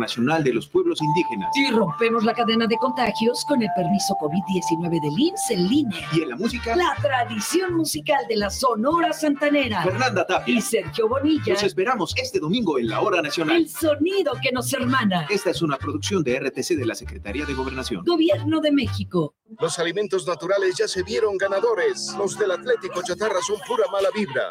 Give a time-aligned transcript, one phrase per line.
[0.00, 1.50] Internacional de los Pueblos Indígenas.
[1.54, 6.08] Y rompemos la cadena de contagios con el permiso COVID-19 del IMSS en línea.
[6.14, 9.82] Y en la música, La tradición musical de la Sonora Santanera.
[9.82, 10.54] Fernanda Tapia.
[10.54, 11.52] Y Sergio Bonilla.
[11.52, 13.56] Los esperamos este domingo en la Hora Nacional.
[13.56, 15.26] El sonido que nos hermana.
[15.28, 18.02] Esta es una producción de RTC de la Secretaría de Gobernación.
[18.04, 19.34] Gobierno de México.
[19.60, 22.14] Los alimentos naturales ya se vieron ganadores.
[22.16, 24.50] Los del Atlético Chatarra son pura mala vibra.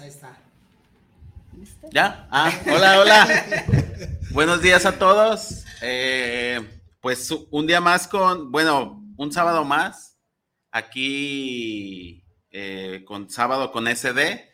[0.00, 0.36] Ahí está.
[1.92, 2.26] ¿Ya?
[2.30, 3.44] Ah, hola, hola.
[4.30, 5.64] Buenos días a todos.
[5.82, 6.60] Eh,
[7.00, 10.18] pues un día más con, bueno, un sábado más.
[10.72, 14.50] Aquí eh, con sábado con SD.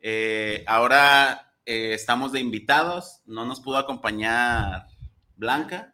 [0.00, 3.22] Eh, ahora eh, estamos de invitados.
[3.24, 4.86] No nos pudo acompañar
[5.36, 5.93] Blanca,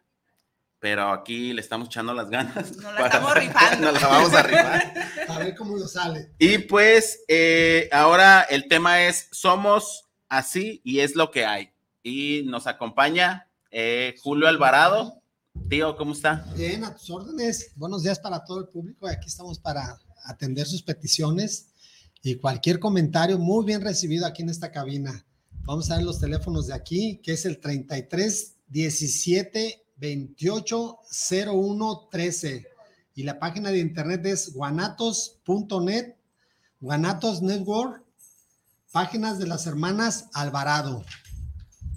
[0.81, 2.75] pero aquí le estamos echando las ganas.
[2.75, 3.91] Nos la estamos rifando.
[3.91, 4.93] Nos la vamos a rifar.
[5.29, 6.31] A ver cómo lo sale.
[6.39, 11.69] Y pues eh, ahora el tema es somos así y es lo que hay.
[12.01, 15.21] Y nos acompaña eh, Julio Alvarado.
[15.69, 16.47] Tío, ¿cómo está?
[16.57, 17.73] Bien, a tus órdenes.
[17.75, 19.07] Buenos días para todo el público.
[19.07, 21.67] Aquí estamos para atender sus peticiones
[22.23, 25.27] y cualquier comentario muy bien recibido aquí en esta cabina.
[25.63, 30.99] Vamos a ver los teléfonos de aquí, que es el 33 17 28
[31.45, 32.67] 01 13.
[33.13, 36.15] Y la página de internet es guanatos.net,
[36.79, 38.03] Guanatos Network,
[38.91, 41.05] páginas de las hermanas Alvarado.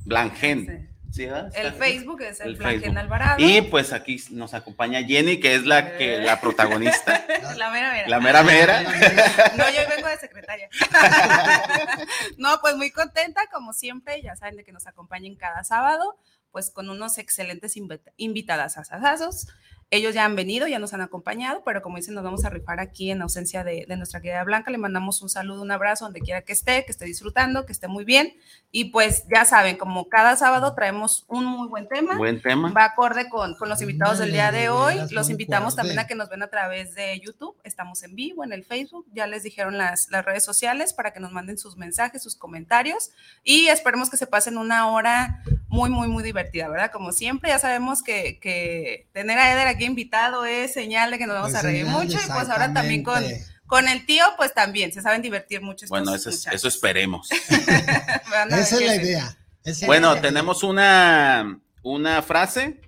[0.04, 0.90] Blangen.
[1.10, 1.22] ¿Sí?
[1.22, 2.98] El Facebook es el, el Facebook.
[2.98, 3.36] Alvarado.
[3.38, 7.24] Y pues aquí nos acompaña Jenny, que es la que la protagonista,
[7.56, 8.08] la mera mera.
[8.08, 8.82] la mera mera.
[9.56, 10.68] No, yo vengo de secretaria.
[12.36, 16.18] no, pues muy contenta, como siempre, ya saben de que nos acompañen cada sábado,
[16.54, 19.48] pues con unos excelentes invita- invitadas asazazos.
[19.90, 22.80] Ellos ya han venido, ya nos han acompañado, pero como dicen, nos vamos a rifar
[22.80, 24.70] aquí en ausencia de, de nuestra querida Blanca.
[24.70, 27.86] Le mandamos un saludo, un abrazo donde quiera que esté, que esté disfrutando, que esté
[27.86, 28.34] muy bien.
[28.72, 32.16] Y pues ya saben, como cada sábado traemos un muy buen tema.
[32.16, 32.72] Buen tema.
[32.72, 34.94] Va acorde con, con los invitados del día de hoy.
[35.10, 37.54] Los invitamos también a que nos ven a través de YouTube.
[37.62, 39.06] Estamos en vivo en el Facebook.
[39.12, 43.10] Ya les dijeron las, las redes sociales para que nos manden sus mensajes, sus comentarios.
[43.44, 45.42] Y esperemos que se pasen una hora
[45.74, 46.90] muy, muy, muy divertida, ¿verdad?
[46.92, 51.26] Como siempre, ya sabemos que, que tener a Eder aquí invitado es señal de que
[51.26, 52.16] nos vamos Es a reír señal, mucho.
[52.24, 53.24] Y pues ahora también con,
[53.66, 55.84] con el tío, pues también se saben divertir mucho.
[55.84, 57.28] estos Bueno, eso, es- eso esperemos.
[58.50, 59.36] Esa es la idea.
[59.64, 60.22] esa Bueno, la idea.
[60.22, 62.80] tenemos una, una frase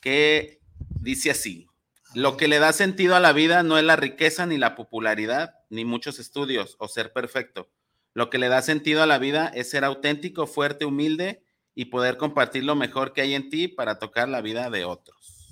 [0.00, 0.60] que
[1.00, 1.66] dice así.
[2.14, 5.54] Lo que le da sentido a la vida no es la riqueza ni la popularidad,
[5.70, 7.70] ni muchos estudios o ser perfecto.
[8.14, 11.42] Lo que le da sentido a la vida es ser auténtico, fuerte, humilde
[11.76, 15.46] y poder compartir lo mejor que hay en ti para tocar la vida de otros.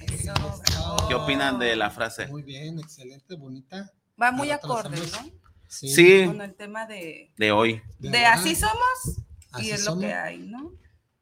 [0.00, 0.32] Eso,
[1.08, 2.26] ¿Qué opinan de la frase?
[2.28, 3.90] Muy bien, excelente, bonita.
[4.20, 5.18] Va muy acorde, ¿no?
[5.18, 5.32] años.
[5.66, 7.80] Sí, Con el tema de, de hoy.
[7.98, 9.18] De así somos
[9.52, 10.72] así y es lo que hay, ¿no?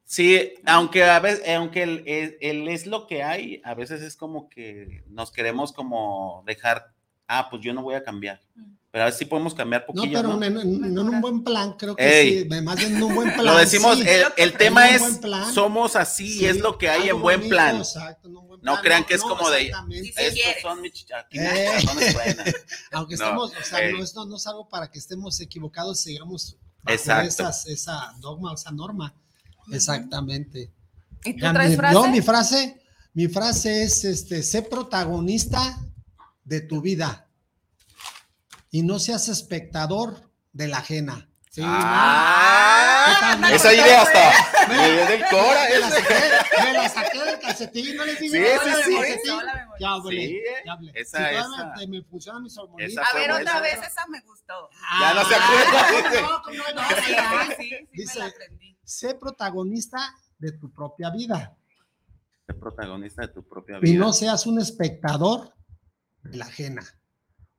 [0.03, 4.15] Sí, aunque a veces, aunque el, el- el es lo que hay, a veces es
[4.17, 6.93] como que nos queremos como dejar
[7.27, 8.41] ah, pues yo no voy a cambiar.
[8.91, 10.17] Pero a ver si podemos cambiar No, poquillo.
[10.17, 10.43] pero ¿no?
[10.43, 12.41] en, en- en un buen plan, creo que Ey.
[12.49, 12.61] sí.
[12.63, 13.45] Más bien en un buen plan.
[13.45, 14.03] Lo decimos, sí.
[14.07, 15.19] el, el tema es,
[15.53, 17.75] somos así, Sí, es lo que hay en buen bonito, plan.
[17.77, 21.71] exacto, en un buen No crean que es como de, estos son mis Eh.
[22.91, 25.99] Aunque No, estemos, o sea, no, es, no, no es algo para que estemos equivocados,
[25.99, 27.27] sigamos bajo Exacto.
[27.27, 29.13] esas- esa dogma, esa norma.
[29.71, 30.71] Exactamente.
[31.25, 31.93] ¿Y tú Ya, traes mi- frase?
[31.93, 32.81] No, mi frase,
[33.13, 35.77] mi frase es este, sé protagonista
[36.43, 37.27] de tu vida
[38.71, 41.25] y no seas espectador de la ajena.
[41.49, 43.47] Sí, Ah, ¿no?
[43.47, 45.63] Esa idea hasta Me- me dio del cora.
[45.69, 46.15] me la saqué,
[46.63, 48.35] me la saqué del calcetín, no les digo.
[48.35, 48.95] Sí, "Hola, sí, sí.
[48.95, 49.31] calcetín".
[49.33, 50.91] Hola, me Ya hablé, Sí, ya hablé.
[50.95, 51.73] esa, Si esa.
[51.77, 52.91] Me, me funcionan mis hormonitas.
[52.91, 54.69] Esa A ver, otra vez, esa me gustó.
[54.99, 56.21] Ya no se Ah, acuerda.
[56.21, 56.81] no, ¿cómo no?
[56.81, 58.77] No, sí, sí, sí, me Dice, la aprendí.
[58.83, 61.55] sé protagonista de tu propia vida
[62.45, 63.99] Ser protagonista de tu propia y vida.
[63.99, 65.53] no seas un espectador
[66.23, 66.81] de la ajena.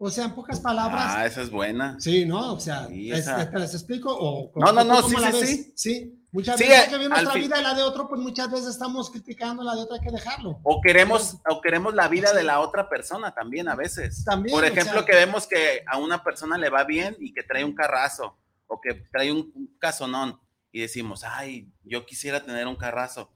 [0.02, 1.96] O sea, en pocas palabras, Ah, esa es buena.
[2.00, 2.54] sí, ¿no?
[2.54, 3.26] O sea, Sí, es-.
[3.26, 4.16] ¿te las explico?
[4.18, 5.72] O, No, no, o no, sí, la sí, sí.
[5.76, 8.50] Sí, muchas Sí, veces que al nuestra fin- vida y la de otro, pues muchas
[8.50, 10.58] veces estamos criticando la de otra, hay que dejarlo.
[10.62, 14.24] O queremos, o queremos la vida de la otra persona también a veces.
[14.24, 17.34] También, Por o ejemplo, sea- que vemos que a una persona le va bien y
[17.34, 18.38] que trae un carrazo
[18.68, 20.40] o que trae un, un casonón
[20.72, 23.30] y decimos, ay, yo quisiera tener un carrazo.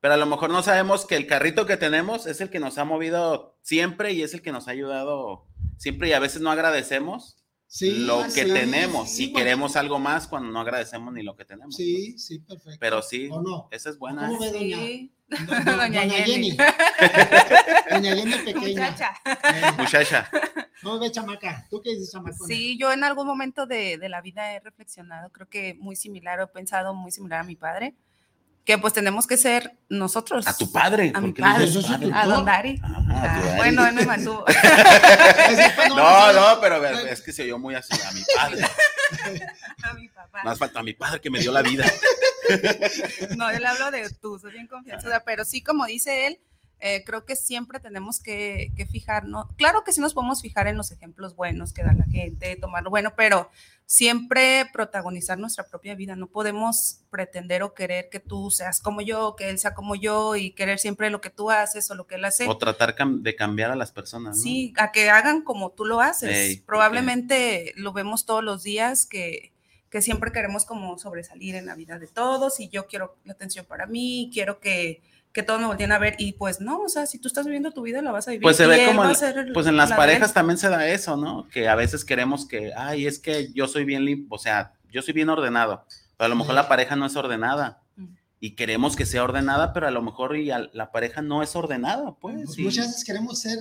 [0.00, 2.78] Pero a lo mejor no sabemos que el carrito que tenemos es el que nos
[2.78, 6.50] ha movido siempre y es el que nos ha ayudado siempre y a veces no
[6.50, 7.36] agradecemos
[7.68, 11.34] Sí, lo que sí, tenemos sí, bueno, queremos algo más cuando no agradecemos ni lo
[11.34, 11.74] que tenemos.
[11.74, 12.78] Sí, sí, perfecto.
[12.78, 13.68] Pero sí, ¿O no?
[13.72, 14.28] esa es buena.
[14.28, 14.78] ¿Cómo ve, doña?
[15.76, 16.56] Doña Jenny.
[17.90, 18.90] Doña Jenny pequeña.
[18.90, 19.14] Muchacha.
[19.26, 20.30] Eh, Muchacha.
[20.80, 21.66] ¿Cómo ve, chamaca?
[21.68, 22.36] ¿Tú qué dices, chamaca?
[22.46, 26.38] Sí, yo en algún momento de, de la vida he reflexionado, creo que muy similar,
[26.40, 27.96] he pensado muy similar a mi padre,
[28.66, 30.46] que pues tenemos que ser nosotros.
[30.46, 31.10] A tu padre.
[31.10, 32.10] A ¿por mi padre, dices Eso es padre?
[32.12, 32.80] a Don Dari.
[32.82, 33.56] Ah, tu Ah, Dari.
[33.56, 34.44] bueno, él me mantuvo.
[35.88, 38.64] No, no, pero es que se oyó muy así a mi padre.
[39.84, 40.42] a mi papá.
[40.44, 41.86] Más falta a mi padre que me dio la vida.
[43.36, 46.38] No, yo le hablo de tú, soy bien confianzuda, pero sí, como dice él,
[46.80, 49.46] eh, creo que siempre tenemos que, que fijarnos.
[49.56, 52.82] Claro que sí nos podemos fijar en los ejemplos buenos que da la gente, tomar
[52.82, 53.50] lo bueno, pero
[53.86, 56.16] siempre protagonizar nuestra propia vida.
[56.16, 60.36] No podemos pretender o querer que tú seas como yo, que él sea como yo
[60.36, 62.46] y querer siempre lo que tú haces o lo que él hace.
[62.48, 64.42] O tratar cam- de cambiar a las personas, ¿no?
[64.42, 66.30] Sí, a que hagan como tú lo haces.
[66.30, 69.52] Ey, porque- Probablemente lo vemos todos los días que,
[69.88, 73.64] que siempre queremos como sobresalir en la vida de todos y yo quiero la atención
[73.66, 75.00] para mí, quiero que,
[75.36, 77.70] que todos me volteen a ver y pues no, o sea, si tú estás viviendo
[77.70, 78.42] tu vida la vas a vivir.
[78.42, 79.02] Pues se y ve como,
[79.52, 81.46] pues en las la parejas también se da eso, ¿no?
[81.50, 85.02] Que a veces queremos que, ay, es que yo soy bien limpio, o sea, yo
[85.02, 85.84] soy bien ordenado,
[86.16, 86.56] pero a lo mejor Sí.
[86.56, 87.82] la pareja no es ordenada.
[88.40, 91.54] Y queremos que sea ordenada, pero a lo mejor y a- la pareja no es
[91.54, 92.36] ordenada, pues.
[92.46, 93.58] Pues y- muchas veces queremos ser,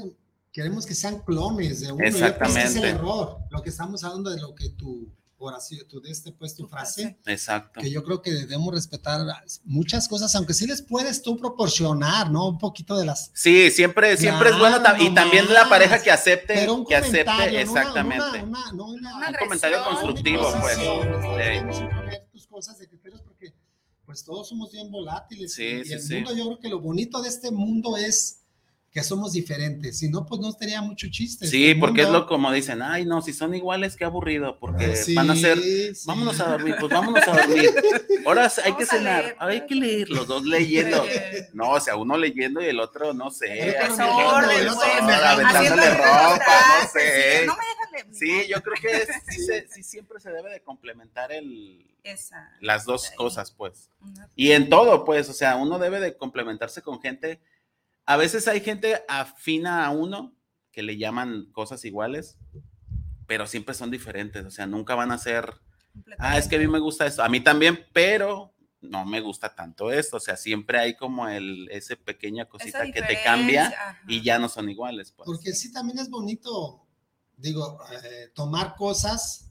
[0.54, 1.98] queremos que sean clones de uno.
[1.98, 2.90] Que ese es el Exactamente.
[2.90, 3.40] error.
[3.52, 5.10] Lo que estamos hablando de lo que tu
[5.48, 7.18] oración, tu de este, pues tu frase.
[7.26, 7.80] Exacto.
[7.82, 9.22] que yo creo que debemos respetar
[9.64, 12.48] muchas cosas, aunque sí les puedes tú proporcionar, ¿no?
[12.50, 13.32] Un poquito de las.
[13.34, 17.62] Sí, siempre, siempre es bueno y también la pareja que acepte, Pero un que acepte
[17.62, 18.44] exactamente.
[18.44, 20.78] Una, una, una- Una un comentario constructivo, pues.
[22.32, 23.54] tus cosas de criterios porque
[24.06, 26.14] pues todos somos bien volátiles Sí, y, y sí, el sí.
[26.16, 28.42] mundo yo creo que lo bonito de este mundo es
[28.96, 31.46] que somos diferentes, si no pues no estaría mucho chiste.
[31.48, 34.96] Sí, Este porque es lo como dicen, ay, no, si son iguales, qué aburrido, porque
[34.96, 35.92] Sí, van a ser, sí.
[36.06, 37.72] vámonos a dormir, pues vámonos a dormir.
[38.26, 41.04] Ahora hay Vamos que cenar, leer, hay que leer, los dos leyendo.
[41.54, 46.46] No, o sea, uno leyendo y el otro, no sé, orden, aventándole ropa,
[46.82, 47.46] no sé.
[47.48, 48.14] me dejan.
[48.14, 52.50] Sí, yo creo que sí, se- sí siempre se debe de complementar el, Esa.
[52.62, 53.90] las dos cosas, pues.
[54.38, 57.42] Y en todo, pues, o sea, uno debe de complementarse con gente.
[58.06, 60.36] A veces hay gente afina a uno
[60.72, 62.38] que le llaman cosas iguales,
[63.28, 65.54] pero siempre son diferentes, o sea, nunca van a ser,
[66.20, 69.56] ah, es que a mí me gusta esto, a mí también, pero no me gusta
[69.56, 74.00] tanto esto, o sea, siempre hay como el, ese pequeña cosita que te cambia ajá.
[74.08, 75.26] y ya no son iguales, pues.
[75.26, 76.86] Porque sí también es bonito,
[77.38, 79.45] digo, eh, tomar cosas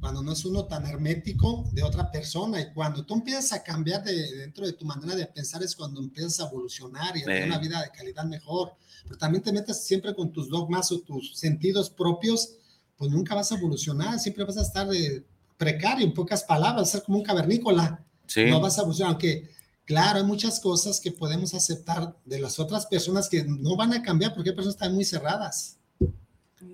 [0.00, 2.60] cuando no es uno tan hermético de otra persona.
[2.60, 6.00] Y cuando tú empiezas a cambiar de, dentro de tu manera de pensar es cuando
[6.00, 8.72] empiezas a evolucionar y a tener una vida de calidad mejor.
[9.04, 12.54] Pero también te metes siempre con tus dogmas o tus sentidos propios,
[12.96, 15.24] pues nunca vas a evolucionar, siempre vas a estar de
[15.58, 18.02] precario, en pocas palabras, ser como un cavernícola.
[18.26, 19.50] Sí, No vas a evolucionar, aunque
[19.84, 24.02] claro, hay muchas cosas que podemos aceptar de las otras personas que no van a
[24.02, 25.79] cambiar porque hay personas están muy cerradas,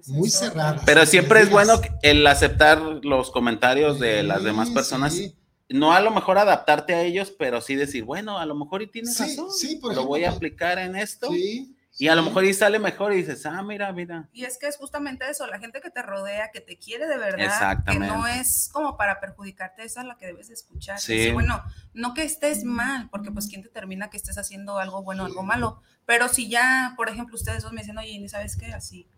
[0.09, 0.83] muy cerradas.
[0.87, 5.15] pero siempre es bueno el aceptar los comentarios de las demás personas.
[5.15, 5.35] sí.
[5.69, 8.87] No a lo mejor adaptarte a ellos, pero sí decir, bueno, a lo mejor y
[8.87, 9.51] tienes Sí, razón.
[9.51, 12.79] sí, por lo voy a aplicar en esto Sí, Y a lo mejor y sale
[12.79, 14.29] mejor y dices, ah, mira, mira.
[14.33, 17.19] Y es que es justamente eso, la gente que te rodea, que te quiere de
[17.19, 21.01] verdad, que no es como para perjudicarte, esa es la que debes de escuchar.
[21.01, 21.17] Sí.
[21.17, 21.61] Decir, bueno,
[21.95, 25.43] no que estés mal, porque pues quién determina que estés haciendo algo bueno o algo
[25.43, 28.67] malo, pero si ya, por ejemplo, ustedes dos me dicen, oye, ¿sabes qué?
[28.67, 29.09] Así.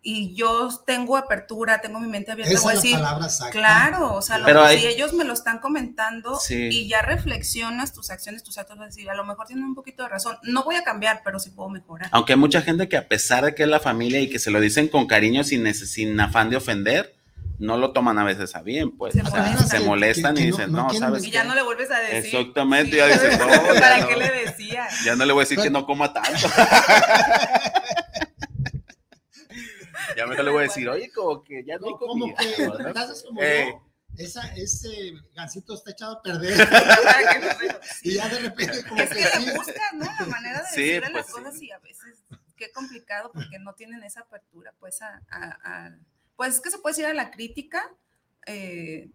[0.00, 3.50] Y yo tengo apertura, tengo mi mente abierta, Esa voy a decir, palabra exacta.
[3.52, 6.68] claro, o sea, lo- hay- si ellos me lo están comentando Sí.
[6.70, 9.74] y ya reflexionas tus acciones, tus actos, vas a decir, a lo mejor tienen un
[9.74, 12.08] poquito de razón, no voy a cambiar, pero sí puedo mejorar.
[12.12, 14.50] Aunque hay mucha gente que a pesar de que es la familia y que se
[14.52, 17.14] lo dicen con cariño sin, sin afán de ofender,
[17.58, 19.14] no lo toman a veces a bien, pues.
[19.14, 19.68] Se o sea, molestan.
[19.68, 21.32] se molestan Que- y que dicen, no ¿sabes Y qué?
[21.32, 22.36] ya no le vuelves a decir.
[22.38, 22.96] Exactamente, Sí.
[22.98, 24.06] ya dices, no, ya ¿Para no.
[24.08, 24.86] qué le decía?
[25.04, 26.48] Ya no le voy a decir que no coma tanto.
[30.18, 32.88] ya mejor le voy a decir, oye, como que ya no hay Como que, ¿no?
[32.88, 33.72] estás como Eh.
[33.72, 36.56] yo, esa, ese gancito está echado a perder.
[36.68, 40.04] No y ya de repente como Es que que le buscas, ¿no?
[40.04, 41.66] La manera de Sí, decirle pues las cosas sí.
[41.66, 42.24] y a veces
[42.56, 45.96] qué complicado porque no tienen esa apertura, pues, a, a- a-
[46.36, 47.88] pues es que se puede decir a la crítica
[48.46, 49.10] eh,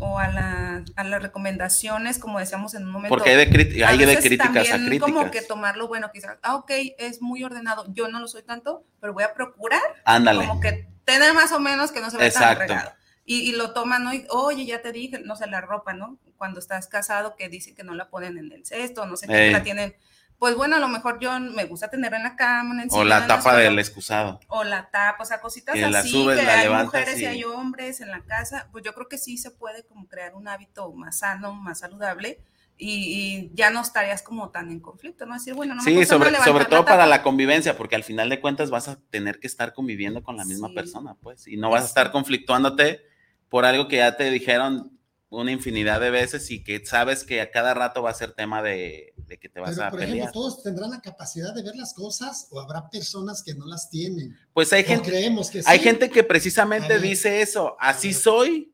[0.00, 3.14] o a, la- a las recomendaciones, como decíamos en un momento.
[3.14, 5.12] Porque hay de, crit- A hay de críticas a también críticas.
[5.12, 8.84] Como que tomarlo bueno, quizás, ah, ok, es muy ordenado, yo no lo soy tanto,
[9.00, 10.46] pero voy a procurar Ándale.
[10.46, 12.92] como que tener más o menos que no se vea tan regado.
[13.26, 14.12] Y, y lo toman, ¿no?
[14.12, 16.18] Y, oye, ya te dije, no sé, la ropa, ¿no?
[16.36, 19.46] Cuando estás casado, que dicen que no la ponen en el cesto, no sé qué,
[19.46, 19.52] Ey.
[19.52, 19.94] la tienen.
[20.38, 23.56] Pues bueno, a lo mejor yo me gusta tenerla en la cama, O la tapa
[23.56, 24.40] del excusado.
[24.48, 27.22] O la tapa, o sea, cositas Que la así, subes, que hay levantas mujeres y
[27.22, 28.68] y- hay hombres en la casa.
[28.72, 32.40] Pues yo creo que sí se puede como crear un hábito más sano, más saludable.
[32.76, 35.34] Y, y ya no estarías como tan en conflicto, ¿no?
[35.34, 38.02] Decir, bueno, no me Sí, sobre, levantar sobre la todo para la convivencia, porque al
[38.02, 40.74] final de cuentas vas a tener que estar conviviendo con la misma Sí.
[40.74, 43.00] persona, pues, y no vas a estar conflictuándote
[43.48, 44.98] por algo que ya te dijeron
[45.28, 48.60] una infinidad de veces y que sabes que a cada rato va a ser tema
[48.60, 50.16] de, de que te vas Pero, a por pelear.
[50.18, 53.88] ejemplo, todos tendrán la capacidad de ver las cosas o habrá personas que no las
[53.90, 54.36] tienen.
[54.52, 55.84] Pues hay gente, creemos que hay sí.
[55.84, 58.70] gente que precisamente dice eso, así soy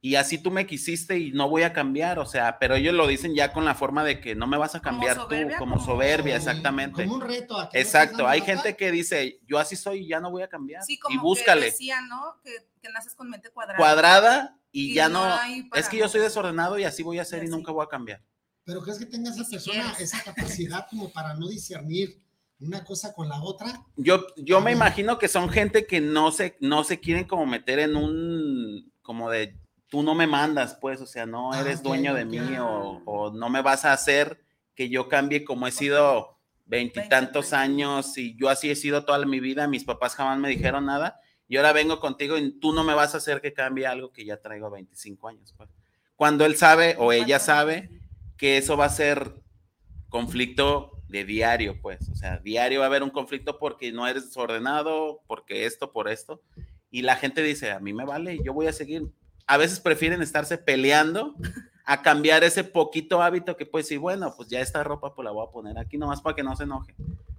[0.00, 3.06] y así tú me quisiste y no voy a cambiar, o sea, pero ellos lo
[3.08, 5.58] dicen ya con la forma de que no me vas a Como cambiar soberbia, tú,
[5.58, 7.02] como como- soberbia, exactamente.
[7.04, 7.58] Como un reto.
[7.58, 10.48] a que Exacto, hay gente que dice, yo así soy y ya no voy a
[10.48, 10.84] cambiar.
[10.84, 11.62] Sí, y como búscale.
[11.62, 12.40] que decía, ¿no?
[12.44, 13.78] Que, que naces con mente cuadrada.
[13.78, 15.26] cuadrada y, Y ya no
[15.74, 18.22] es que yo soy desordenado y así voy a hacer y nunca voy a cambiar.
[18.66, 20.00] Pero crees que tenga esa persona quieres.
[20.12, 22.20] esa capacidad como para no discernir
[22.60, 23.80] una cosa con la otra?
[23.96, 27.78] Yo, yo me imagino que son gente que no se, no se quieren como meter
[27.78, 29.56] en un, como de,
[29.88, 32.28] tú no me mandas, pues, o sea, no Ah, eres ok, dueño de ok.
[32.30, 34.42] mí o, o no me vas a hacer
[34.74, 39.38] que yo cambie como he sido veintitantos años y yo así he sido toda mi
[39.38, 42.94] vida, mis papás jamás me dijeron nada y ahora vengo contigo y tú no me
[42.94, 45.54] vas a hacer que cambie algo que ya traigo 25 años.
[45.56, 45.70] Pues.
[46.16, 47.88] Cuando él sabe o ella sabe
[48.36, 49.34] que eso va a ser
[50.08, 54.24] conflicto de diario, pues, o sea, diario va a haber un conflicto porque no eres
[54.26, 56.42] desordenado, porque esto, por esto,
[56.90, 59.02] y la gente dice, a mí me vale, yo voy a seguir.
[59.46, 61.34] A veces prefieren estarse peleando
[61.84, 65.30] a cambiar ese poquito hábito que pues sí, bueno, pues ya esta ropa pues la
[65.30, 66.94] voy a poner aquí nomás para que no se enoje.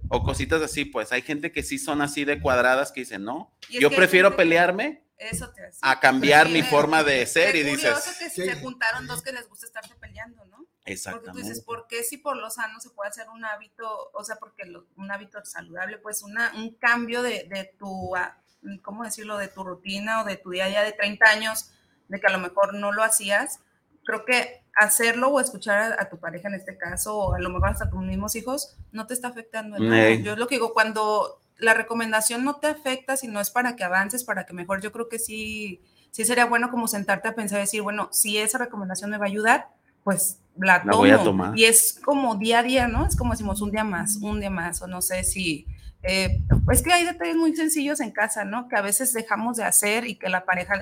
[0.08, 3.52] O cositas así, pues hay gente que sí son así de cuadradas que dicen, no,
[3.68, 5.78] yo prefiero pelearme Eso te hace.
[5.82, 8.42] a cambiar mi forma de ser y curioso dices, que Sí.
[8.48, 10.64] se juntaron dos que les gusta estarse peleando, ¿no?
[10.88, 11.42] Porque tú exactamente.
[11.42, 14.64] dices, ¿por qué si por lo sano se puede hacer un hábito, o sea, porque
[14.66, 18.38] lo- un hábito saludable, pues una, un cambio de, de tu, ah,
[18.82, 21.72] ¿cómo decirlo?, de tu rutina o de tu día a día de 30 años,
[22.08, 23.60] de que a lo mejor no lo hacías,
[24.04, 27.50] creo que hacerlo o escuchar a, a tu pareja en este caso, o a lo
[27.50, 30.22] mejor hasta tus mismos hijos, no te está afectando en.
[30.22, 33.84] Yo es lo que digo, cuando la recomendación no te afecta, sino es para que
[33.84, 37.58] avances, para que mejor, yo creo que sí, sí sería bueno como sentarte a pensar
[37.58, 39.68] y decir, bueno, si esa recomendación me va a ayudar,
[40.08, 41.24] pues la, La voy a tomo.
[41.24, 41.58] tomar.
[41.58, 43.06] Y es como día a día, ¿no?
[43.06, 45.66] Es como decimos un día más, un día más, o no sé si...
[46.02, 46.40] eh,
[46.72, 48.68] es que hay detalles muy sencillos en casa, ¿no?
[48.68, 50.76] Que a veces dejamos de hacer y que la pareja...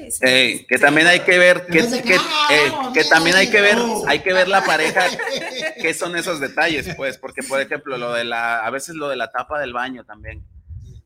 [0.00, 3.48] eh, se- Ey, que también hay que ver, que, que- ¡ah, ey, que también hay
[3.50, 5.04] que ver, hay que ver la pareja,
[5.80, 9.16] qué son esos detalles, pues, porque por ejemplo, lo de la, a veces lo de
[9.16, 10.42] la tapa del baño también.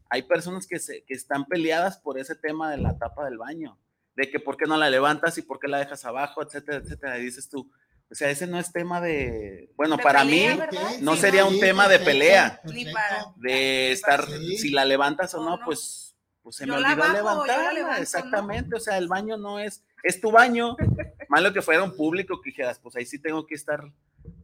[0.09, 3.77] Hay personas que, se, que están peleadas por ese tema de la tapa del baño,
[4.17, 7.19] de que por qué no la levantas y por qué la dejas abajo, etcétera, etcétera.
[7.19, 7.71] Y dices tú,
[8.11, 10.91] o sea, ese no es tema de, bueno, de para pelea, mí, ¿verdad?
[11.01, 12.61] no Sí, sería un tema de pelea.
[12.65, 14.59] Ni para- de estar, Sí.
[14.59, 15.65] si la levantas o no, no.
[15.65, 20.21] pues, pues se Yo me olvidó levantarla, exactamente, o sea, el baño no es, es
[20.21, 20.77] tu baño,
[21.29, 23.83] malo que fuera un público que dijeras, pues ahí sí tengo que estar,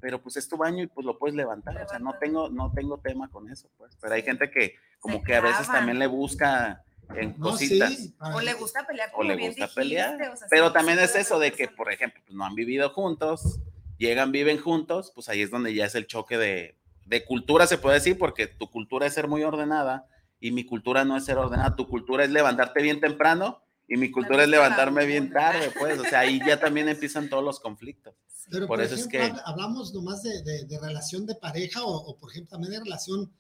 [0.01, 2.73] pero pues es tu baño y pues lo puedes levantar, o sea, no tengo, no
[2.75, 5.77] tengo tema con eso, pues, pero hay gente que como Se que a veces clavan.
[5.77, 6.83] también le busca
[7.17, 7.91] en No, cositas.
[7.95, 10.69] sí, O le gusta pelear O como le bien gusta dijiste, pelear, o sea, pero
[10.69, 13.61] sí, también sí es eso de que, por ejemplo, pues no han vivido juntos,
[13.99, 16.77] llegan, viven juntos, pues ahí es donde ya es el choque de,
[17.07, 20.07] de cultura se puede decir, porque tu cultura es ser muy ordenada
[20.41, 24.11] y mi cultura no es ser ordenada, tu cultura es levantarte bien temprano y mi
[24.11, 28.15] cultura es levantarme bien tarde, pues, o sea, ahí ya también empiezan todos los conflictos.
[28.51, 29.35] Pero, por, por, eso ejemplo, es que...
[29.37, 32.81] hab- hablamos nomás de, de- de relación de pareja o, o, por ejemplo, también de
[32.81, 33.31] relación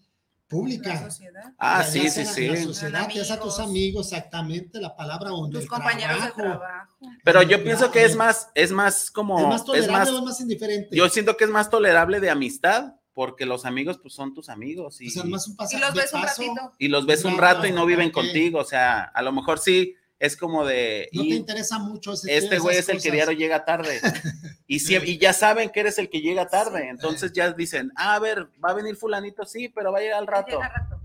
[0.52, 0.94] pública.
[0.94, 1.42] La sociedad.
[1.58, 2.64] Ah, sí, sí, en la sí.
[2.64, 4.12] sociedad, ya sea tus Amigos.
[4.12, 6.92] exactamente, la palabra Tus compañeros de trabajo.
[7.24, 10.18] Pero yo pienso que es más, es más como, ¿Es más es tolerable más, o
[10.18, 10.96] es más indiferente?
[10.96, 15.00] yo siento que es más tolerable de amistad, porque los amigos pues son tus amigos
[15.00, 16.72] y, o sea, más un pasa- Y los ves un ratito.
[16.78, 19.58] y los ves un Ah, rato y no viven contigo, o sea, a lo mejor
[19.58, 23.36] sí es como de, No te interesa mucho ese este güey es el que diario
[23.36, 24.00] llega tarde.
[24.68, 28.14] Y, sie- y ya saben que eres el que llega tarde, entonces ya dicen, ah,
[28.14, 30.52] a ver, va a venir fulanito, sí, pero va a llegar al rato.
[30.56, 31.00] Llega rato.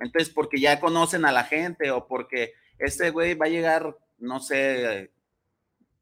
[0.00, 4.40] Entonces, porque ya conocen a la gente o porque este güey va a llegar, no
[4.40, 5.12] sé,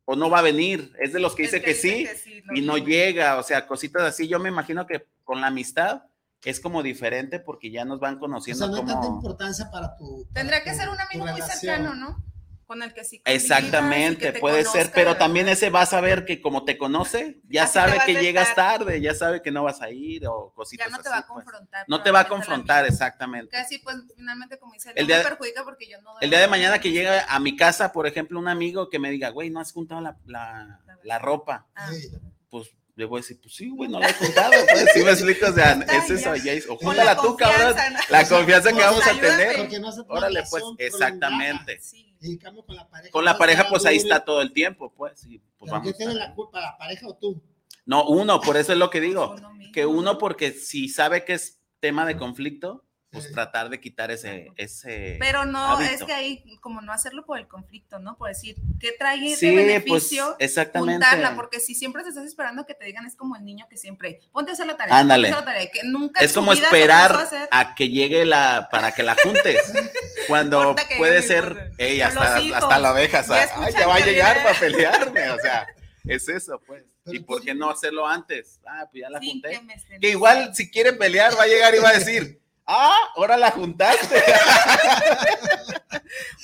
[0.07, 0.93] o no va a venir.
[0.99, 2.07] Es de los que dice que sí
[2.45, 4.27] lo y no llega, o sea, cositas así.
[4.29, 6.05] Yo me imagino que con la amistad
[6.45, 9.17] es como diferente porque ya nos van O conociendo sea, no hay tanta como...
[9.17, 10.23] importancia para tu.
[10.23, 11.59] para Tendría que tu- ser un amigo muy relación.
[11.59, 12.25] cercano, ¿no?
[12.71, 13.21] Con el que sí.
[13.25, 15.19] Exactamente, que puede ser, pero ¿verdad?
[15.19, 19.01] también ese va a saber que como te conoce, ya Así sabe que llegas tarde,
[19.01, 21.27] ya sabe que no vas a ir o Ya cositas no te así, va a
[21.27, 21.45] pues.
[21.45, 21.85] confrontar.
[21.89, 23.51] No te va a confrontar, exactamente.
[23.51, 26.15] Que así, pues, finalmente, como dice, El no día me de- perjudica porque yo no.
[26.21, 29.11] El día de mañana que llega a mi casa, por ejemplo, un amigo que me
[29.11, 32.09] diga, güey, no has juntado la, la, la ropa, Ah, Sí.
[32.51, 35.11] pues le voy a decir, pues sí, güey, no la he juntado, pues sí me
[35.11, 36.53] explico, o sea, es eso, ya.
[36.53, 37.75] es, o júntala tú, cabrón,
[38.11, 41.81] la confianza que Pues, vamos a tener, no órale, pues, exactamente.
[41.81, 42.15] Sí.
[42.21, 43.11] Y en cambio con la pareja.
[43.11, 45.73] Con la no pareja, está pues ahí está todo el tiempo, pues, sí, pues ¿Pero
[45.73, 45.89] vamos.
[45.89, 47.43] qué a tiene la culpa, la pareja o tú?
[47.87, 49.73] No, uno, por eso es lo que digo, mismo.
[49.73, 54.53] que uno porque si sabe que es tema de conflicto, pues tratar de quitar ese,
[54.57, 55.91] ese Pero no, hábito.
[55.95, 58.17] es que ahí, como no hacerlo por el conflicto, ¿no?
[58.17, 60.37] Por decir, ¿qué trae Sí, de pues, beneficio?
[60.39, 61.05] exactamente.
[61.05, 63.77] juntarla, porque si siempre te estás esperando que te digan, es como el niño que
[63.77, 64.97] siempre, ponte a hacer la tarea.
[64.97, 65.29] Ándale.
[65.29, 67.19] ponte a hacer la tarea, que nunca Es como esperar
[67.51, 69.61] a que llegue la, para que la juntes.
[70.29, 71.71] Cuando puede ser, esposa.
[71.79, 75.67] ey, Con hasta, hasta la escuchan ay, ya va a llegar para pelearme, o sea,
[76.05, 76.85] es eso, pues.
[77.07, 78.61] ¿Y por qué no hacerlo antes?
[78.65, 79.61] Ah, pues ya la Sí, junté.
[80.01, 82.41] que igual, si quiere pelear, va a llegar y va a decir,
[82.71, 84.23] ah, ahora la juntaste.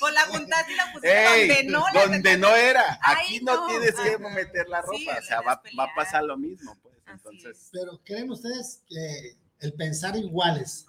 [0.01, 2.99] O la juntaste y la pusiste Ey, donde no la donde no era.
[3.01, 3.67] Ay, Aquí no, no.
[3.67, 4.97] tienes que meter la ropa.
[4.97, 6.95] Sí, o sea, va, va a pasar lo mismo, pues.
[7.05, 7.69] Así Entonces, es.
[7.71, 10.85] Pero ¿creen ustedes que el pensar iguales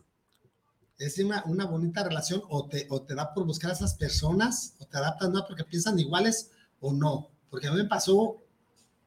[0.98, 4.74] es una, una bonita relación o te, o te da por buscar a esas personas
[4.78, 7.30] o te adaptas no porque piensan iguales o no?
[7.50, 8.42] Porque a mí me pasó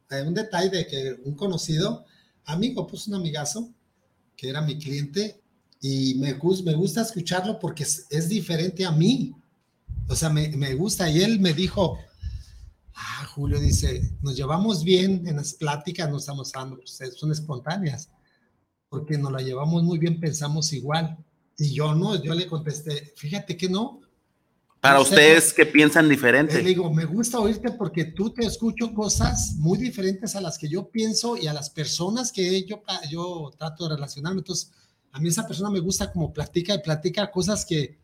[0.09, 2.05] eh, un detalle de que un conocido,
[2.45, 3.69] amigo, puso un amigazo
[4.35, 5.40] que era mi cliente
[5.81, 9.33] y me, me gusta escucharlo porque es, es diferente a mí.
[10.07, 11.97] O sea, me, me gusta y él me dijo,
[12.93, 18.09] ah, Julio dice, nos llevamos bien en las pláticas, no estamos dando, pues, son espontáneas,
[18.89, 21.17] porque nos la llevamos muy bien, pensamos igual.
[21.57, 24.01] Y yo no, yo le contesté, fíjate que no.
[24.79, 26.59] para no sé, ustedes que piensan Le diferente.
[26.59, 30.89] digo, me gusta oírte porque tú te escucho cosas muy diferentes a las que yo
[30.89, 34.39] pienso y a las personas que yo, yo trato de relacionarme.
[34.39, 34.71] Entonces,
[35.11, 37.97] a mí esa persona me gusta como platica y platica cosas que,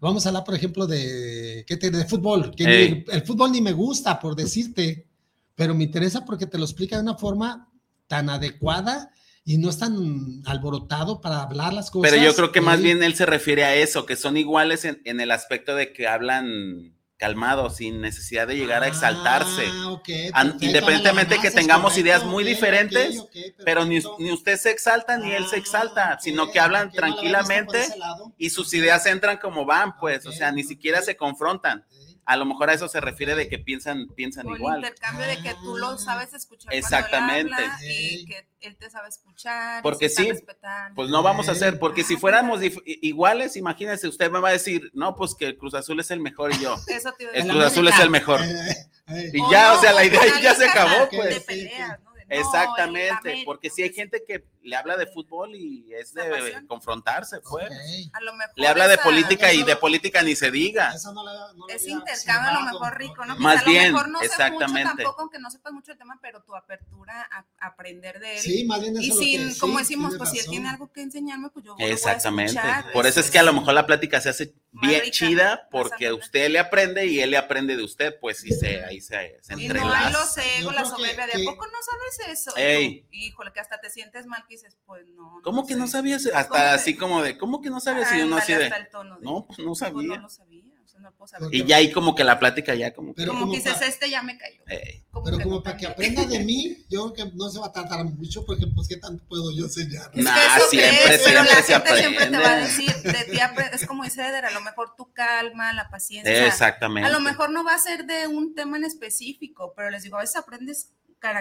[0.00, 2.54] vamos a hablar, por ejemplo, de, ¿qué te, de fútbol.
[2.54, 5.06] Que ni- el fútbol ni me gusta, por decirte,
[5.54, 7.70] pero me interesa porque te lo explica de una forma
[8.06, 9.10] tan adecuada
[9.46, 12.10] y no es tan alborotado para hablar las cosas.
[12.10, 15.00] Pero yo creo que más bien él se refiere a eso, que son iguales en,
[15.04, 19.64] en el aspecto de que hablan calmados, sin necesidad de llegar a exaltarse.
[19.70, 23.24] Ah, ok, An- perfecto, independientemente que tengamos correcto, ideas muy diferentes,
[23.64, 27.88] Pero ni, ni usted se exalta ni él se Ah, exalta, sino que hablan tranquilamente
[28.36, 31.84] y sus ideas entran como van, pues, o sea, ni siquiera se confrontan.
[32.26, 34.76] A lo mejor a eso se refiere de que piensan, piensan O el igual.
[34.78, 36.72] intercambio de que tú lo sabes escuchar.
[36.72, 37.50] Exactamente.
[37.50, 38.18] Cuando él habla Sí.
[38.20, 39.82] y que él te sabe escuchar.
[39.82, 40.94] Porque sí, respetando.
[40.94, 44.52] Pues no vamos a hacer, porque si Ah, fuéramos iguales, imagínense, usted me va a
[44.52, 46.76] decir, no, pues que el Cruz Azul es el mejor y yo.
[46.88, 47.48] Eso te El.
[47.48, 48.40] Cruz Azul es el mejor.
[48.42, 48.70] Eh,
[49.08, 51.34] eh, Y ya, no, o sea, la idea con ya se acabó, pues.
[51.34, 52.13] De peleas, ¿no?
[52.28, 56.14] De, no, Exactamente, porque si hay pues, gente que le habla de fútbol y es
[56.14, 56.66] de apasiona.
[56.66, 57.66] confrontarse, pues.
[57.66, 57.72] ok.
[58.14, 60.92] A lo mejor Le habla de esa- política y eso- de política ni se diga.
[60.94, 63.36] Esa no la- no había intercambio a lo mejor rico, ¿no?
[63.36, 64.84] Que Más a lo bien, mejor no sé exactamente.
[64.84, 68.40] mucho tampoco, aunque no sepas mucho el tema, pero tu apertura a aprender de él.
[68.40, 70.42] Sí, más bien eso y es lo sin, que- como sí, decimos, pues si él
[70.44, 70.50] razón.
[70.52, 72.52] tiene algo que enseñarme, pues yo lo voy a Exactamente.
[72.54, 72.92] escuchar.
[72.92, 76.12] Por eso es que a lo mejor la plática se hace bien rica, chida porque
[76.12, 79.54] usted le aprende y él le aprende de usted, pues y se, ahí se, se
[79.60, 82.56] Y no hay los egos, la que- soberbia de que- ¿a poco no sabes eso?
[82.56, 83.06] Ey.
[83.10, 85.40] Híjole, que hasta te sientes mal que dices, pues no.
[85.42, 86.24] ¿Cómo que no sabías?
[86.24, 88.12] ¿Cómo Hasta así como de, ¿cómo que no sabías?
[88.14, 90.16] Y uno así de, el tono de, no, pues no pues, sabía.
[90.16, 90.63] no lo sabía.
[90.98, 91.48] No puedo saber.
[91.54, 93.22] Y ya ahí como que la plática ya como que...
[93.22, 94.62] Pero como, como pa- este ya me cayó.
[94.68, 97.58] eh, Como Pero como no para que aprenda de mí, yo creo que no se
[97.58, 100.06] va a tardar mucho porque pues qué tanto puedo yo enseñar.
[100.06, 102.56] Es que Nah, eso siempre, crees, pero la siempre se gente siempre te va a
[102.56, 103.38] decir, de ti
[103.72, 106.46] es como dice Eder, a lo mejor tu calma, la paciencia.
[106.46, 107.08] Exactamente.
[107.08, 110.16] A lo mejor no va a ser de un tema en específico, pero les digo,
[110.16, 110.90] a veces aprendes.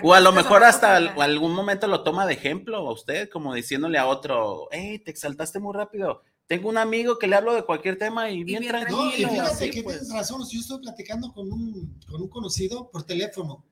[0.02, 3.54] O a lo mejor hasta al- algún momento lo toma de ejemplo a usted, como
[3.54, 6.24] diciéndole a otro, hey, te exaltaste muy rápido.
[6.48, 9.06] Tengo un amigo que le hablo de cualquier tema y bien, bien tranquilo.
[9.06, 10.00] No, y fíjate así, que pues.
[10.00, 10.42] tienes razón.
[10.50, 13.66] Yo estoy platicando con un, con un conocido por teléfono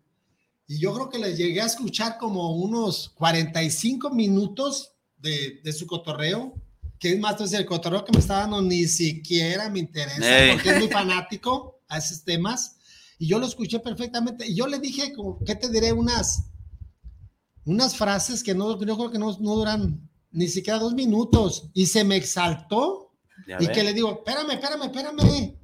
[0.67, 5.85] y yo creo que le llegué a escuchar como unos 45 minutos de, de su
[5.85, 6.55] cotorreo,
[6.97, 10.53] que es más, entonces el cotorreo que me está dando ni siquiera me interesa Ey.
[10.53, 12.77] porque es muy fanático a esos temas
[13.19, 15.91] y yo lo escuché perfectamente y yo le dije, como, ¿qué te diré?
[15.91, 16.45] Unas,
[17.65, 21.85] unas frases que no, yo creo que no, no duran ni siquiera dos minutos y
[21.85, 23.11] se me exaltó
[23.47, 25.57] Ya y que le digo, espérame, espérame, espérame.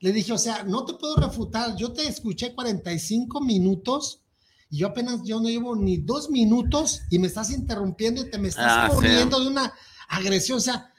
[0.00, 1.76] Le dije, o sea, no te puedo refutar.
[1.76, 4.22] Yo te escuché 45 minutos
[4.70, 8.38] y yo apenas, yo no llevo ni dos minutos y me estás interrumpiendo y te
[8.38, 9.72] me estás Ah, corriendo de una
[10.08, 10.58] agresión.
[10.58, 10.92] O sea,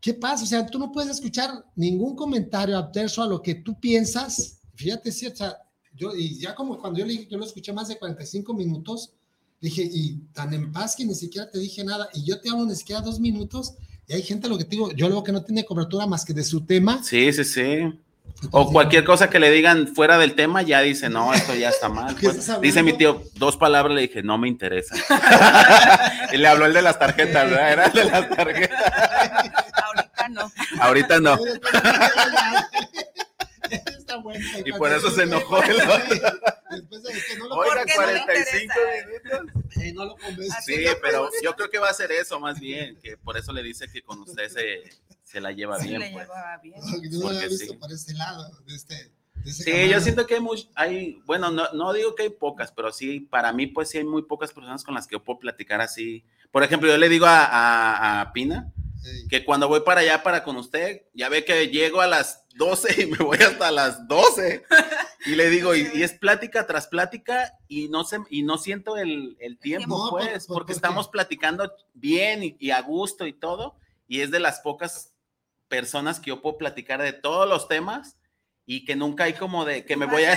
[0.00, 0.44] ¿qué pasa?
[0.44, 4.60] O sea, tú no puedes escuchar ningún comentario adverso a lo que tú piensas.
[4.74, 5.56] Fíjate, sí, o sea,
[5.94, 9.14] yo, y ya como cuando yo le dije, yo lo escuché más de 45 minutos,
[9.60, 12.66] dije, y tan en paz que ni siquiera te dije nada, y yo te hablo
[12.66, 13.74] ni siquiera dos minutos,
[14.08, 16.32] y hay gente, lo que te digo, yo luego que no tiene cobertura más que
[16.32, 17.02] de su tema.
[17.02, 17.98] Sí, sí, sí.
[18.50, 21.88] O cualquier cosa que le digan fuera del tema, ya dice, no, esto ya está
[21.88, 22.14] mal.
[22.20, 22.60] ¿Qué pues.
[22.60, 24.94] dice mi tío, dos palabras, le dije, no me interesa.
[26.32, 27.72] y le habló el de las tarjetas, ¿verdad?
[27.72, 28.80] Era el de las tarjetas.
[29.86, 30.52] Ahorita no.
[30.80, 31.38] Ahorita no.
[34.64, 36.30] Y por eso se enojó el otro.
[36.70, 39.42] Después de que no lo, Oiga, Porque no le 45 interesa.
[39.42, 39.76] minutos.
[39.82, 40.54] eh, no lo convences.
[40.56, 43.52] Así Sí, pero yo creo que va a ser eso más bien, que por eso
[43.52, 44.82] le dice que con usted se,
[45.22, 46.00] se la lleva Sí, bien.
[46.12, 46.24] pues.
[46.26, 46.80] llevaba bien.
[46.80, 47.78] No, que no lo Porque había visto sí.
[47.78, 48.94] por este lado, de este.
[48.94, 49.92] de ese Sí, camarada.
[49.92, 53.20] yo siento que hay, muy, hay bueno, no, no digo que hay pocas, pero sí,
[53.20, 56.24] para mí, pues sí hay muy pocas personas con las que yo puedo platicar así.
[56.50, 58.72] Por ejemplo, yo le digo a, a- a Pina
[59.30, 63.02] que cuando voy para allá, para con usted, ya ve que llego a las 12
[63.02, 64.64] y me voy hasta las 12.
[65.26, 68.96] Y le digo, y, y es plática tras plática y no, se, y no siento
[68.96, 73.32] el, el tiempo, No, pues, por- porque estamos platicando bien y, y a gusto y
[73.32, 73.76] todo.
[74.08, 75.12] Y es de las pocas
[75.68, 78.16] personas que yo puedo platicar de todos los temas
[78.68, 80.36] y que nunca hay como de que me voy a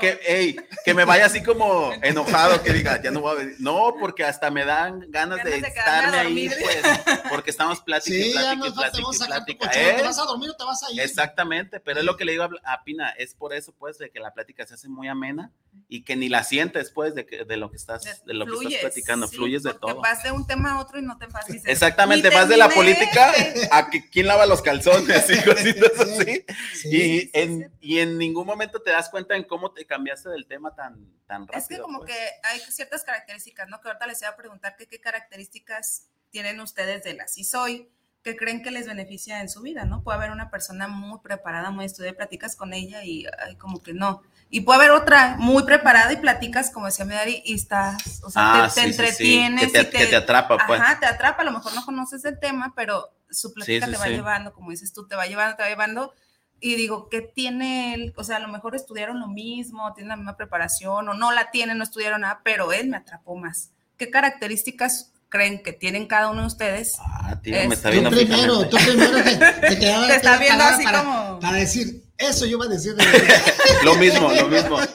[0.00, 3.54] que, ey, que me vaya así como enojado, que diga, ya no voy a venir.
[3.60, 6.82] No, porque hasta me dan ganas, Ganas de, de quedarme estarme ahí, pues,
[7.30, 9.70] porque estamos plática y Sí, ya plática plática vamos y a sacar tu plática.
[9.70, 10.02] ¿Te ¿eh?
[10.02, 11.00] vas a dormir o te vas a ir?
[11.00, 14.10] Exactamente, pero es lo que le digo a, a Pina, es por eso, pues, de
[14.10, 15.52] que la plática se hace muy amena
[15.88, 18.52] y que ni la sientes, pues, de, que, de lo que estás, de lo que
[18.52, 20.00] estás Fluyes, platicando, sí, fluyes de todo.
[20.00, 22.68] Vas de un tema a otro y no te dices, Exactamente, "Ni vas de la
[22.68, 23.68] política este".
[23.72, 26.44] a que quién lava los calzones y cositas así.
[26.74, 26.88] Sí.
[26.90, 30.74] Y en, y en ningún momento te das cuenta en cómo te cambiaste del tema
[30.74, 31.58] tan, tan rápido.
[31.58, 32.12] Es que como pues.
[32.12, 33.80] que hay ciertas características, ¿no?
[33.80, 37.88] Que ahorita les iba a preguntar que qué características tienen ustedes de la sí soy,
[38.22, 40.02] que creen que les beneficia en su vida, ¿no?
[40.02, 43.94] Puede haber una persona muy preparada, muy estudiada, platicas con ella y ay, como que
[43.94, 44.22] no.
[44.50, 48.64] Y puede haber otra muy preparada y platicas, como decía Medari, y estás, o sea,
[48.64, 49.02] Ah, te, te sí, sí, sí,
[49.38, 49.72] entretienes.
[49.72, 50.80] que te- y que te atrapa, pues.
[50.80, 54.08] Ajá, te atrapa, a lo mejor no conoces el tema, pero su plática te va
[54.08, 56.14] llevando, como dices tú, te va llevando, te va llevando.
[56.60, 58.12] Y digo, ¿qué tiene él?
[58.16, 61.50] O sea, a lo mejor estudiaron lo mismo, tienen la misma preparación, o no la
[61.50, 63.70] tienen, no estudiaron nada, pero él me atrapó más.
[63.96, 66.94] ¿Qué características creen que tienen cada uno de ustedes?
[67.00, 68.70] Ah, tío, Es- me está Tú viendo primero, fijamente.
[68.70, 69.22] tú primero
[69.60, 72.68] te, te quedaba Te está viendo así para, como- para decir, eso yo iba a
[72.68, 72.94] decir.
[72.94, 73.04] De
[73.84, 74.78] Lo mismo, lo mismo.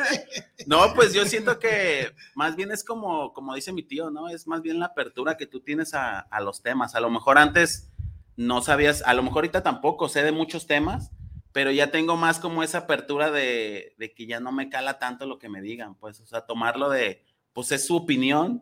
[0.66, 4.30] No, pues yo siento que más bien es como, como dice mi tío, ¿no?
[4.30, 6.96] Es más bien la apertura que tú tienes a, a los temas.
[6.96, 7.90] A lo mejor antes
[8.38, 11.12] no sabías, a lo mejor ahorita tampoco sé de muchos temas,
[11.54, 15.26] pero ya tengo más como esa apertura de, de que ya no me cala tanto
[15.26, 18.62] lo que me digan, pues, o sea, tomarlo de, pues es su opinión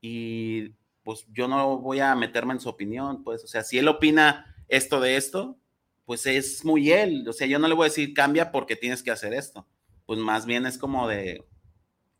[0.00, 0.70] y
[1.02, 4.54] pues yo no voy a meterme en su opinión, pues, o sea, si él opina
[4.68, 5.58] esto de esto,
[6.06, 9.02] pues es muy él, o sea, yo no le voy a decir cambia porque tienes
[9.02, 9.66] que hacer esto,
[10.06, 11.44] pues más bien es como de,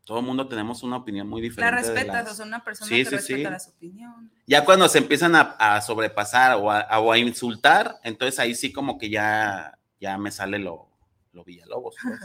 [0.05, 1.75] todo el mundo tenemos una opinión muy La diferente.
[1.75, 3.43] de respetas, las- o sea, una persona Sí, que sí, respeta sí.
[3.53, 4.31] las opiniones.
[4.47, 8.53] Ya cuando se empiezan a, a sobrepasar o a, a- o a insultar, entonces ahí
[8.55, 10.89] sí como que ya, ya me sale lo,
[11.33, 11.95] lo Villalobos.
[12.01, 12.19] pues.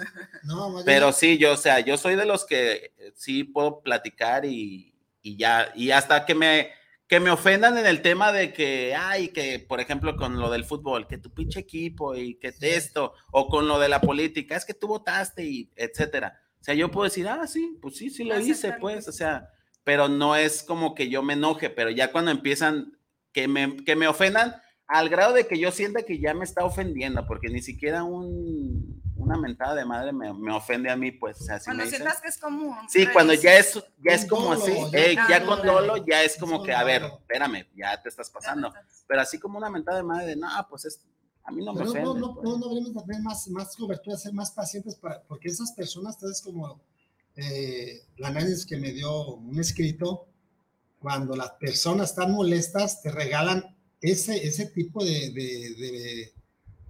[0.45, 4.45] No, Pero sí, yo, o sea, yo soy de los que eh, sí puedo platicar
[4.45, 6.71] y, y ya, y hasta que me,
[7.11, 10.65] que me ofendan en el tema de que, ay, que por ejemplo con lo del
[10.65, 14.65] fútbol, que tu pinche equipo y que esto, o con lo de la política, es
[14.65, 16.41] que tú votaste y etcétera.
[16.61, 19.49] O sea, yo puedo decir, ah, sí, pues sí, sí lo hice, pues, o sea,
[19.83, 22.97] pero no es como que yo me enoje, pero ya cuando empiezan
[23.33, 24.61] que me, que me ofendan
[24.93, 29.01] al grado de que yo sienta que ya me está ofendiendo, porque ni siquiera un,
[29.15, 31.91] una mentada de madre me, me ofende a mí, pues, o sea, si Cuando me
[31.91, 32.77] dicen- sientas que es como.
[32.89, 33.75] Sí, cuando ya es,
[34.05, 36.63] ya es como dolo, así, ya eh, está ya con dolo ya es como Es
[36.65, 38.73] que, a ver, espérame, ya te estás pasando.
[39.07, 41.01] Pero así como una mentada de madre de, no, pues es,
[41.45, 42.01] a mí no me ofende.
[42.01, 42.45] no, no, pues".
[42.45, 46.15] no, no deberíamos de tener más, más cobertura, ser más pacientes, para, porque esas personas,
[46.17, 46.81] entonces como
[47.37, 50.27] eh, la análisis que me dio un escrito,
[50.99, 56.33] cuando las personas están molestas, te regalan ese, ese tipo de, de, de-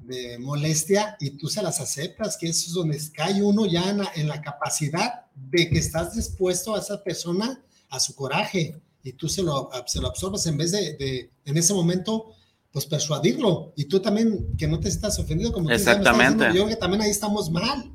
[0.02, 3.98] de molestia y tú se las aceptas, que eso es donde cae uno ya en
[3.98, 9.12] la, en la capacidad de que estás dispuesto a esa persona a su coraje y
[9.12, 12.32] tú se lo, se lo absorbes en vez de, en ese momento
[12.72, 16.44] pues persuadirlo y tú también que no te sientas ofendido como tú estás Exactamente.
[16.46, 17.92] yo creo que también ahí estamos mal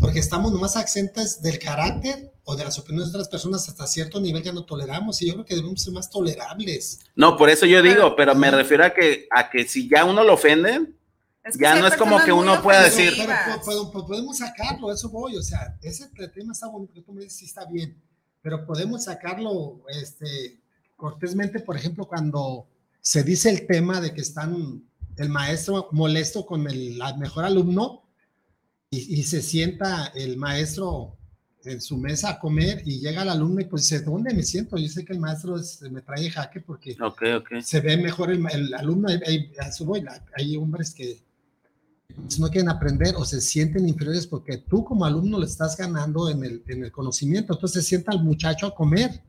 [0.00, 4.20] porque estamos nomás accentes del carácter o de las opiniones de otras personas hasta cierto
[4.20, 6.98] nivel ya no toleramos y yo creo que debemos ser más tolerables.
[7.14, 10.24] No, por eso yo digo, pero me refiero a que, a que si ya uno
[10.24, 10.96] lo ofenden,
[11.44, 14.06] Es que ya no es como que uno pueda Pero- decir, pero, po- po- po-
[14.06, 17.64] podemos sacarlo, eso voy, o sea, ese tema está bonito, tú me dices sí está
[17.66, 17.96] bien,
[18.42, 20.60] pero podemos sacarlo este,
[20.96, 22.66] cortésmente, por ejemplo, cuando
[23.00, 24.82] se dice el tema de que están
[25.16, 28.02] el maestro molesto con el mejor alumno
[28.90, 31.16] y, y se sienta el maestro
[31.64, 34.76] en su mesa a comer y llega el alumno y pues dice, ¿dónde me siento?
[34.78, 36.96] Yo sé que el maestro es- me trae jaque porque
[37.62, 39.52] se ve mejor el, el alumno, hay, hay-
[40.36, 41.20] hay hombres que
[42.38, 46.42] no quieren aprender o se sienten inferiores porque tú como alumno le estás ganando en
[46.44, 49.22] el, en el conocimiento, entonces sienta al muchacho a comer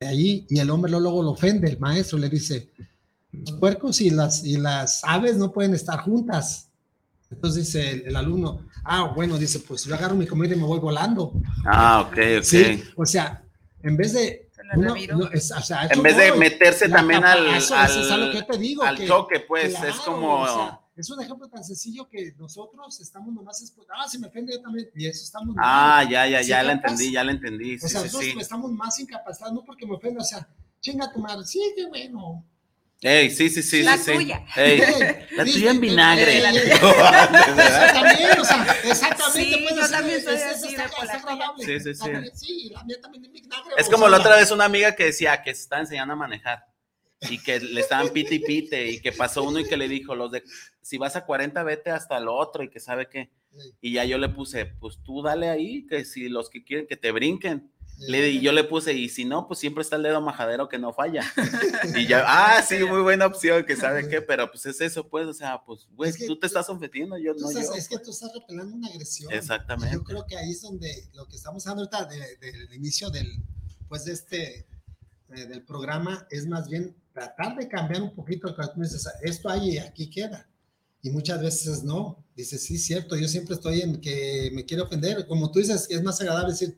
[0.00, 2.70] de ahí y el hombre luego, luego lo ofende, el maestro le dice,
[3.32, 6.69] los puercos y las, y las aves no pueden estar juntas.
[7.30, 10.64] Entonces dice el, el alumno, ah, bueno, dice, pues yo agarro mi comida y me
[10.64, 11.32] voy volando.
[11.64, 12.42] Ah, ok, ok.
[12.42, 13.42] Sí, o sea,
[13.82, 14.48] en vez de...
[14.54, 15.16] Se la uno- reviro.
[15.16, 16.40] no, es- o sea, a En vez de voy.
[16.40, 18.96] meterse La también al, eso- al, eso es a lo que yo te digo, al
[18.96, 20.42] que- choque, pues, es como...
[20.42, 24.52] o sea, es un ejemplo tan sencillo que nosotros estamos nomás ah, si me ofende
[24.52, 27.78] yo también, y eso estamos ah, ya, ya, ¿Sí ya la entendí, ya la entendí.
[27.78, 28.38] Sí, o sea, sí, nosotros sí.
[28.40, 30.46] estamos más incapacitados, no porque me ofenda, o sea,
[30.80, 32.44] chinga tu madre, sí, qué bueno.
[33.02, 34.44] Ey, sí, sí, sí, La sí, tuya.
[34.56, 34.78] Ey,
[35.36, 36.42] la sí, tuya en vinagre.
[36.82, 39.54] También, o sea, exactamente.
[39.56, 41.54] Sí, pues, yo también soy así está- de está.
[41.58, 42.10] Sí, sí, sí.
[42.34, 43.74] Sí, la mía también es vinagre.
[43.78, 46.64] Es como la otra vez una amiga que decía que se estaba enseñando a manejar
[47.22, 50.14] y que le estaban pite y pite y que pasó uno y que le dijo,
[50.14, 50.42] los de,
[50.82, 53.30] si vas a 40 vete hasta el otro y que sabe qué.
[53.56, 53.72] Sí.
[53.80, 56.96] Y ya yo le puse, pues tú dale ahí, que si los que quieren que
[56.96, 57.70] te brinquen.
[58.08, 60.78] Le, y yo le puse, y si no, pues siempre está el dedo majadero que
[60.78, 61.22] no falla.
[61.96, 65.26] Y ya, ah, sí, muy buena opción, que sabe qué, pero pues es eso, pues,
[65.26, 67.74] o sea, pues, güey, Es que tú te estás ofendiendo, yo Tú no estás- yo.
[67.74, 69.32] es que tú estás repelando una agresión.
[69.32, 69.94] Exactamente.
[69.94, 73.28] Yo creo que ahí es donde lo que estamos hablando ahorita de- del inicio del,
[73.88, 74.66] pues de este,
[75.34, 78.80] eh, del programa es más bien tratar de cambiar un poquito tú
[79.22, 80.48] esto hay y aquí queda.
[81.02, 82.24] Y muchas veces no.
[82.36, 85.26] Dices, sí, cierto, yo siempre estoy en que me quiere ofender.
[85.26, 86.76] Como tú dices, es más agradable decir,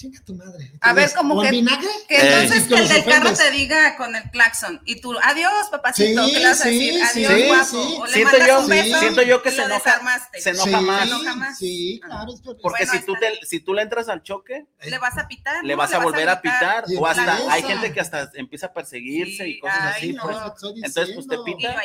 [0.00, 0.72] chinga tu madre.
[0.80, 1.88] A ver, como ¿o en que- vinagre?
[2.08, 6.24] Que entonces que el del carro te diga con el claxon y tú, adiós, papacito,
[6.24, 7.06] Sí, ¿qué le vas a sí, decir?
[7.12, 7.64] sí, Adiós, sí, guapo.
[7.90, 7.96] sí.
[8.00, 10.40] O le Siento mandas yo- un beso siento yo que y se lo enoja- desarmaste.
[10.40, 11.02] se enoja sí, más.
[11.02, 11.58] Se enoja más.
[11.58, 12.32] Sí, claro.
[12.32, 15.18] es que- Porque Bueno, si, tú te, si tú le entras al choque, Le vas
[15.18, 15.62] a pitar.
[15.64, 15.78] le ¿no?
[15.78, 19.58] vas a volver a pitar, o hasta hay gente que hasta empieza a perseguirse y
[19.60, 20.22] cosas ay, así, no.
[20.22, 20.36] pues.
[20.82, 21.76] Entonces, pues, te pita.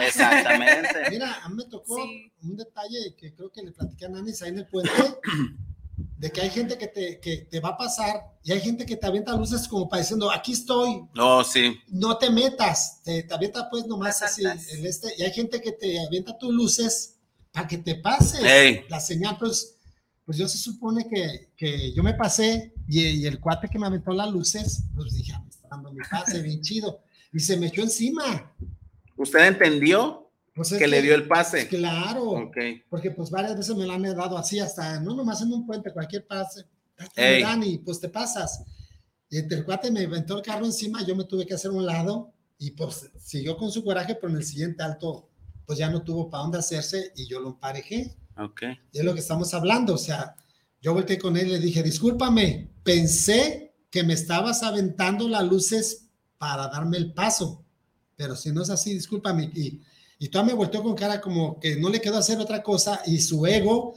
[0.00, 0.88] Exactamente.
[1.10, 4.50] Mira, a mí me tocó un detalle que creo que le platicé a Nanis ahí
[4.50, 4.90] en el puente,
[6.16, 8.96] de que hay gente que te, que te va a pasar y hay gente que
[8.96, 11.76] te avienta luces como para diciendo, aquí estoy, No, sí.
[11.88, 15.72] no te metas, te, te avienta pues nomás así el este, y hay gente que
[15.72, 17.16] te avienta tus luces
[17.52, 18.82] para que te pases Ey.
[18.88, 19.74] la señal, pues,
[20.24, 23.86] pues yo se supone que, que yo me pasé y, y el cuate que me
[23.86, 27.00] aventó las luces, pues dije, "Ah, me está dando mi pase, bien chido,
[27.32, 28.54] y se me echó encima.
[29.16, 30.27] ¿Usted entendió
[30.58, 31.68] Pues es que le dio el pase?
[31.68, 32.30] Claro.
[32.30, 32.56] Ok.
[32.90, 35.92] Porque pues varias veces me lo han dado así, hasta no nomás en un puente,
[35.92, 36.64] cualquier pase,
[37.14, 37.42] Ey.
[37.42, 38.64] dan y pues te pasas.
[39.30, 41.86] Y entre el cuate me aventó el carro encima, yo me tuve que hacer un
[41.86, 45.28] lado y pues siguió con su coraje, pero en el siguiente alto
[45.64, 48.16] pues ya no tuvo para dónde hacerse y yo lo emparejé.
[48.36, 48.62] Ok.
[48.90, 50.34] Y es lo que estamos hablando, o sea,
[50.82, 56.08] yo volteé con él y le dije, discúlpame, pensé que me estabas aventando las luces
[56.36, 57.64] para darme el paso,
[58.16, 59.52] pero si no es así, discúlpame.
[59.54, 59.82] Y,
[60.18, 63.20] y todavía me volteó con cara como que no le quedó hacer otra cosa y
[63.20, 63.94] su ego...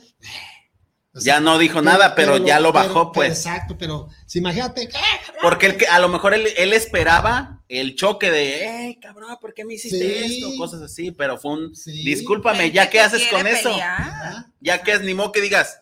[1.13, 3.29] o sea, Ya no dijo nada, pero, ya lo bajó, pero- pues.
[3.45, 5.33] exacto, pero si imagínate, ¡ah!
[5.41, 9.53] Porque él, que- a lo mejor él, él esperaba el choque de, hey, cabrón, ¿por
[9.53, 10.35] qué me hiciste Sí.
[10.43, 10.57] esto?
[10.57, 12.03] Cosas así, pero fue un, Sí.
[12.05, 13.71] discúlpame, ¿ya qué que haces con eso?
[13.81, 14.45] ¿ah?
[14.61, 15.79] Ya que es ni modo que digas,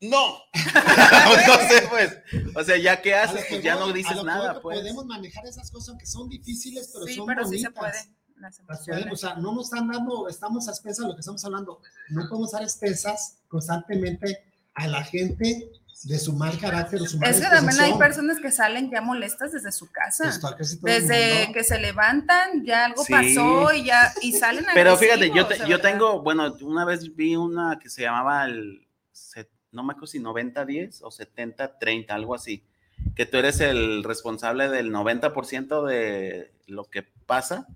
[0.00, 0.38] no.
[1.46, 2.16] no sé, pues.
[2.54, 4.78] O sea, ya qué haces, pues ya no dices nada, pues.
[4.78, 7.72] Podemos manejar esas cosas aunque son difíciles, pero Sí, son pero sí se bonitas.
[8.06, 8.14] puede.
[8.38, 9.06] Las emociones.
[9.12, 11.80] o sea, no nos están dando, estamos a expensas de lo que estamos hablando.
[12.10, 14.44] No podemos dar expensas constantemente
[14.74, 15.70] a la gente
[16.02, 19.00] de su mal carácter o su mala Es que también hay personas que salen ya
[19.00, 20.38] molestas desde su casa.
[20.58, 23.12] Pues, Desde que se levantan, ya algo Sí.
[23.12, 27.36] pasó y ya y salen Pero fíjate, yo, te- yo tengo, bueno, una vez vi
[27.36, 28.86] una que se llamaba el,
[29.72, 32.64] no me acuerdo si 90-10 o 70-30, algo así,
[33.16, 37.66] que tú eres el responsable del 90% de lo que pasa,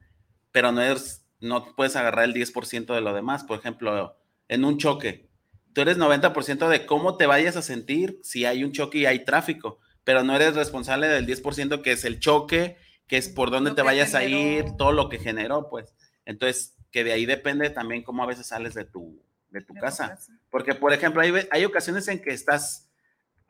[0.52, 3.44] pero no eres, no puedes agarrar el 10% de lo demás.
[3.44, 4.16] Por ejemplo,
[4.48, 5.28] en un choque,
[5.72, 9.24] tú eres 90% de cómo te vayas a sentir si hay un choque y hay
[9.24, 13.70] tráfico, pero no eres responsable del 10% que es el choque, que es por dónde
[13.70, 15.94] Lo te vayas a ir, todo lo que generó, pues.
[16.24, 19.80] Entonces, que de ahí depende también cómo a veces sales de tu, de tu De
[19.80, 20.08] casa.
[20.10, 20.32] casa.
[20.50, 22.87] Porque, por ejemplo, hay, hay ocasiones en que estás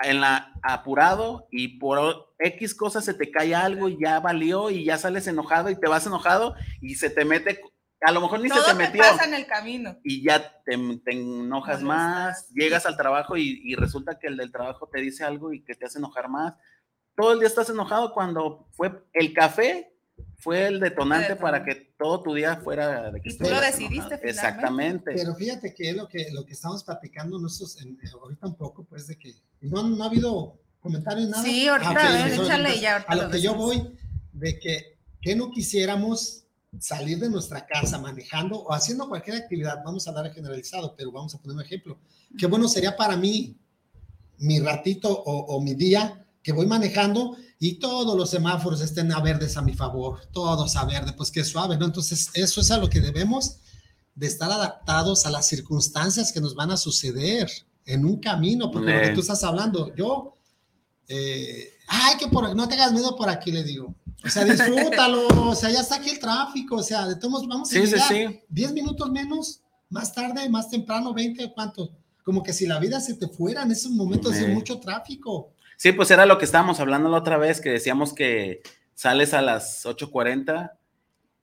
[0.01, 4.85] en la apurado y por X cosas se te cae algo y ya valió y
[4.85, 7.61] ya sales enojado y te vas enojado y se te mete,
[8.01, 9.97] a lo mejor ni Todo se te metió pasa en el camino.
[10.05, 14.53] y ya te, te enojas más, llegas al trabajo y, y resulta que el del
[14.53, 16.55] trabajo te dice algo y que te hace enojar más.
[17.17, 19.93] Todo el día estás enojado cuando fue el café,
[20.39, 24.19] fue el detonante para que todo tu día fuera de que Y tú lo decidiste
[24.19, 24.31] finalmente.
[24.31, 25.13] Exactamente.
[25.15, 29.09] Pero fíjate que lo que, lo que estamos platicando nosotros en, ahorita un poco, pues
[29.09, 31.43] de que no, no ha habido comentarios, nada.
[31.43, 33.99] Sí, ahorita, Ah, ok, a ver, échale ya, ahorita A lo lo que yo voy,
[34.33, 36.45] de que, que no quisiéramos
[36.79, 41.35] salir de nuestra casa manejando o haciendo cualquier actividad, vamos a hablar generalizado, pero vamos
[41.35, 41.99] a poner un ejemplo.
[42.39, 43.57] Qué bueno sería para mí
[44.37, 49.21] mi ratito o, o mi día que voy manejando y todos los semáforos estén a
[49.21, 51.85] verdes a mi favor, todos a verde, pues qué suave, ¿no?
[51.85, 53.59] Entonces, eso es a lo que debemos
[54.15, 57.51] de estar adaptados a las circunstancias que nos van a suceder
[57.85, 60.33] en un camino, porque lo que tú estás hablando, yo,
[61.07, 63.95] eh, ay, que por, no tengas miedo por aquí, le digo.
[64.25, 67.69] O sea, disfrútalo, o sea, ya está aquí el tráfico, o sea, de todos vamos
[67.69, 68.41] a Sí, sí, llegar sí.
[68.49, 71.91] 10 minutos menos, más tarde, más temprano, 20, ¿cuánto?
[72.25, 75.53] Como que si la vida se te fuera en esos momentos de mucho tráfico.
[75.79, 78.63] Sí, pues era lo que estábamos hablando la otra vez, que decíamos que
[78.95, 80.73] sales a las 8.40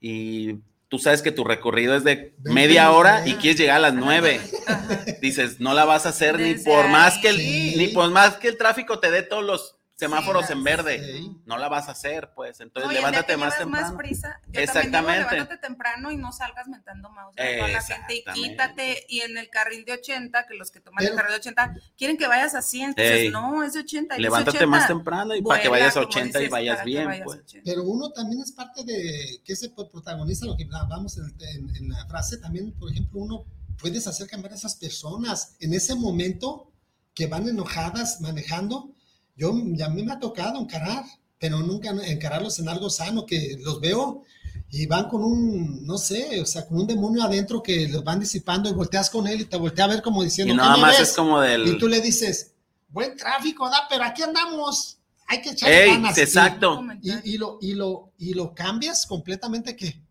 [0.01, 0.55] y
[0.89, 4.41] tú sabes que tu recorrido es de media hora y quieres llegar a las 9.
[4.67, 5.05] Ajá.
[5.21, 7.37] Dices, no la vas a hacer ni por más que el,
[7.77, 11.01] ni por más que el tráfico te dé todos los semáforos Sí, en verde.
[11.19, 11.31] Sí.
[11.45, 12.59] No la vas a hacer, pues.
[12.59, 13.87] Entonces el levántate que más temprano.
[13.87, 14.39] más prisa.
[14.47, 15.19] Yo Exactamente.
[15.19, 19.05] Digo, levántate temprano y no salgas mentando mouse a la gente y quítate.
[19.07, 21.75] Y en el carril de 80, que los que toman el Pero- carril de 80
[21.97, 23.29] quieren que vayas así, entonces Ey.
[23.29, 24.15] no, es de 80.
[24.15, 26.41] y dice Levántate 80, más temprano y para que vuela, vayas a como 80 y
[26.41, 27.39] dices, vayas para que bien, vayas a pues.
[27.39, 27.63] 80.
[27.65, 31.89] Pero uno también es parte de que se protagoniza lo que hablamos en, en- en
[31.89, 32.37] la frase.
[32.37, 33.45] También, por ejemplo, uno
[33.79, 36.71] puedes hacer cambiar a esas personas en ese momento
[37.13, 38.94] que van enojadas manejando.
[39.35, 41.03] Yo, ya a mí me ha tocado encarar,
[41.39, 44.23] pero nunca encararlos en algo sano, que los veo
[44.69, 48.19] y van con un, no sé, o sea, con un demonio adentro que los van
[48.19, 50.77] disipando y volteas con él y te voltea a ver como diciendo, Y "¿Qué nada
[50.77, 51.09] más ves?".
[51.09, 51.77] es como Y del.
[51.77, 52.53] tú le dices,
[52.89, 54.97] buen tráfico, da, pero aquí andamos.
[55.27, 55.91] Hay que echarle ¡Ey!
[55.91, 56.17] ganas".
[56.17, 56.75] Y- Exacto.
[56.77, 57.21] Comentario.
[57.25, 60.01] y, y lo, y, lo, y lo cambias completamente que,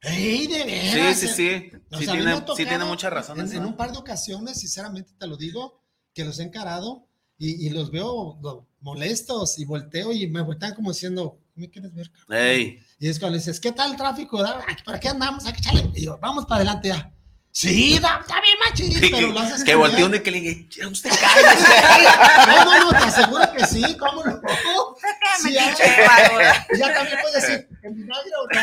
[0.00, 1.18] ¡Ey, de Sí, veras!
[1.18, 1.70] sí, sí.
[1.92, 3.40] O Sí sea, me tiene, sí tocado tiene mucha razón.
[3.40, 5.80] En, en un par de ocasiones, sinceramente te lo digo,
[6.12, 7.06] que los he encarado
[7.38, 11.94] y, y los veo lo- molestos y volteo y me voltean como diciendo, ¿me quieres
[11.94, 12.10] ver?
[12.10, 12.38] cabrón?".
[12.46, 12.80] Ey.
[12.98, 14.42] Y es cuando dices, ¿qué tal el tráfico?
[14.84, 15.44] ¿Para qué andamos?
[15.46, 15.90] Hay que echarle.
[15.94, 17.10] Y yo, vamos para adelante ya.
[17.56, 20.88] Sí, da, está bien, machín, pero lo haces que volteó uno y que le "Ya
[20.88, 21.68] usted cállese".
[22.48, 24.40] No, no, no, te aseguro que sí, ¿cómo no?
[25.42, 28.60] Sí, ya, también puedes decir, ¿en vinagre o no?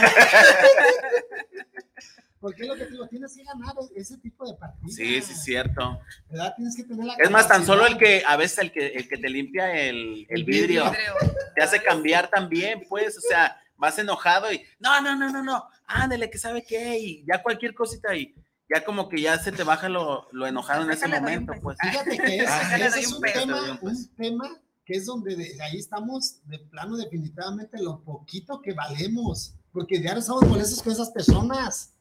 [2.41, 4.95] Porque es lo que te digo, tienes que ganar ese tipo de partidos.
[4.95, 5.99] Sí, sí, cierto.
[6.30, 6.54] ¿Verdad?
[6.58, 9.08] Tienes que tener la Es más, tan solo el que, a veces el que, el
[9.08, 11.13] que te limpia el, el vidrio, vidrio.
[11.56, 15.69] te hace cambiar también, pues, o sea, vas enojado y, no, no, no, no, no,
[15.86, 18.34] ándale, que sabe qué, y ya cualquier cosita y
[18.73, 21.77] ya como que ya se te baja lo, lo enojado en ese momento, pues.
[21.80, 24.49] Fíjate que es, Ah, ese es un peso, tema, un tema
[24.86, 30.19] que es donde de- ahí estamos de plano definitivamente lo poquito que valemos, porque diario
[30.21, 31.93] estamos molestos con esas personas.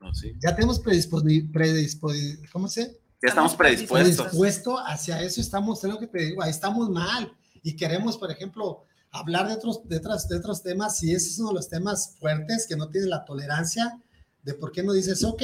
[0.00, 0.32] No, sí.
[0.40, 2.98] Ya tenemos predisposi- predisposi- ¿cómo se?
[3.22, 4.16] Ya estamos predispuestos.
[4.16, 7.30] Predispuesto hacia eso estamos, es lo que te digo, ahí estamos mal
[7.62, 11.38] y queremos, por ejemplo, hablar de otros, de otros, de otros temas y ese es
[11.38, 13.98] uno de los temas fuertes que no tiene la tolerancia
[14.42, 15.42] de por qué no dices, ok,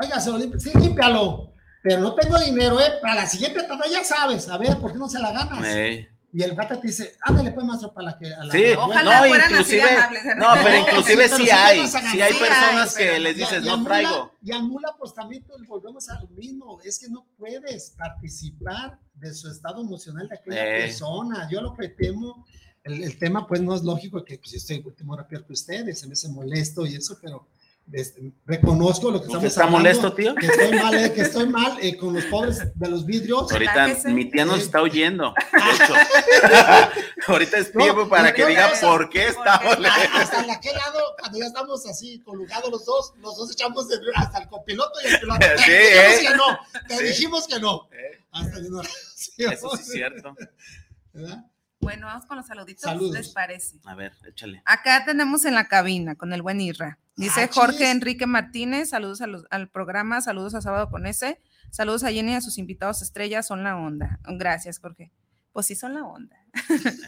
[0.00, 3.84] oiga, se lo limpia, sí, límpialo, pero no tengo dinero, eh, para la siguiente tanda
[3.90, 5.64] ya sabes, a ver, ¿por qué no se la ganas?
[5.64, 6.08] Ey.
[6.38, 8.32] Y el gato te dice, ándale pues maestro para la que...
[8.32, 10.34] A la Sí, Ojalá no, fueran así de inclusive, amables, ¿eh?
[10.36, 13.74] no, pero inclusive pero sí hay, sí hay personas que pero- les dices, y no
[13.74, 14.32] anula- traigo.
[14.42, 16.78] Y anula, pues también pues, volvemos a lo mismo.
[16.84, 20.80] Es que no puedes participar de su estado emocional de aquella Eh.
[20.82, 21.48] persona.
[21.50, 22.46] Yo lo que temo
[22.84, 25.52] el, el tema pues no es lógico que pues, yo estoy último hora peor que
[25.54, 27.48] ustedes, se me hace molesto y eso, pero
[27.92, 30.34] este, reconozco lo que ¿Usted estamos está hablando, molesto, tío?
[30.34, 33.50] Que estoy mal, eh, que estoy mal eh, con los pobres de los vidrios.
[33.50, 35.32] Ahorita mi tía nos está oyendo.
[35.52, 35.94] De hecho.
[37.28, 40.08] Ahorita es tiempo No, para que diga por qué está molesto.
[40.14, 43.96] Hasta en aquel lado, cuando ya estamos así colugados los dos, los dos echamos de-
[44.14, 45.38] hasta el copiloto y el piloto.
[45.46, 46.18] Te Sí, ¿eh?
[46.28, 46.58] que no,
[46.88, 47.04] te Sí.
[47.04, 47.88] dijimos que no.
[47.92, 48.80] Eh, Hasta que no.
[48.82, 50.34] Eso sí es cierto.
[51.12, 51.44] ¿Verdad?
[51.80, 53.14] Bueno, vamos con los saluditos, Saludos.
[53.14, 53.76] ¿les parece?
[53.84, 54.62] A ver, échale.
[54.64, 56.98] Acá tenemos en la cabina con el buen Irra.
[57.16, 57.86] Dice Ah, Jorge chis.
[57.88, 62.32] Enrique Martínez, saludos a los- al programa, saludos a Sábado con ese, saludos a Jenny
[62.32, 64.18] y a sus invitados estrellas, son la onda.
[64.24, 65.12] Gracias, Jorge.
[65.52, 66.36] Pues sí, son la onda.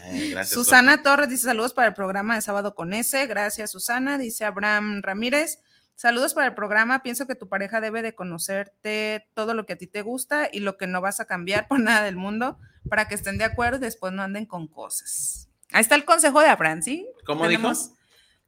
[0.05, 0.49] Eh, gracias.
[0.49, 3.27] Susana Torres dice saludos para el programa de Sábado con ese.
[3.27, 4.17] Gracias, Susana.
[4.17, 5.59] Dice Abraham Ramírez.
[5.95, 7.03] Saludos para el programa.
[7.03, 10.59] Pienso que tu pareja debe de conocerte todo lo que a ti te gusta y
[10.61, 12.57] lo que no vas a cambiar por nada del mundo
[12.89, 15.49] para que estén de acuerdo y después no anden con cosas.
[15.71, 17.07] Ahí está el consejo de Abraham, ¿sí?
[17.25, 17.71] ¿Cómo dijo?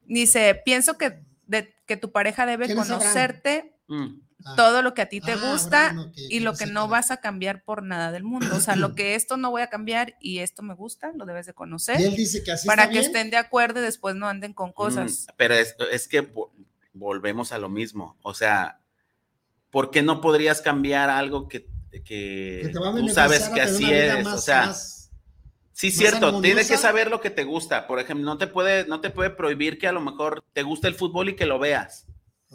[0.05, 4.55] Dice, pienso que, de- que tu pareja debe conocerte Mm, Ah.
[4.55, 7.11] todo lo que a ti te Ah, gusta Abraham, y lo que no que- vas
[7.11, 8.55] a cambiar por nada del mundo.
[8.55, 11.45] O sea, lo que esto no voy a cambiar y esto me gusta, lo debes
[11.45, 13.05] de conocer Y él dice que así para está que bien.
[13.11, 15.27] estén de acuerdo y después no anden con cosas.
[15.29, 16.49] mm, Pero es, es que vo-
[16.93, 18.17] volvemos a lo mismo.
[18.21, 18.79] O sea,
[19.69, 21.67] ¿por qué no podrías cambiar algo que,
[22.01, 24.23] que, que tú sabes que así es?
[24.23, 24.99] más- o sea, más-
[25.75, 27.87] Sí, más cierto, tienes que saber lo que te gusta.
[27.87, 30.87] Por ejemplo, no te puede, no te puede prohibir que a lo mejor te guste
[30.87, 32.05] el fútbol y que lo veas.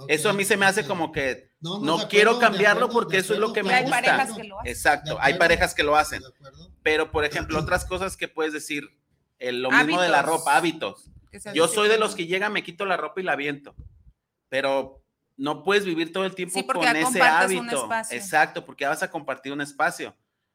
[0.07, 3.35] Eso a mí se me hace como que No, quiero acuerdo, cambiarlo acuerdo, porque eso
[3.35, 3.97] es lo que me hay gusta.
[3.97, 4.71] parejas que lo hacen.
[4.71, 6.23] Exacto, hay parejas que lo hacen.
[6.85, 8.89] Pero, por ejemplo, otras cosas que puedes decir,
[9.41, 10.39] eh, lo mismo de la Hábitos.
[10.39, 11.11] ropa, hábitos.
[11.53, 13.75] Yo soy de los que llega, me quito la ropa y la aviento.
[14.49, 15.03] Pero
[15.39, 17.89] no puedes vivir todo el tiempo Sí, con ese un hábito.
[18.11, 20.15] Exacto, porque ya vas a compartir un espacio.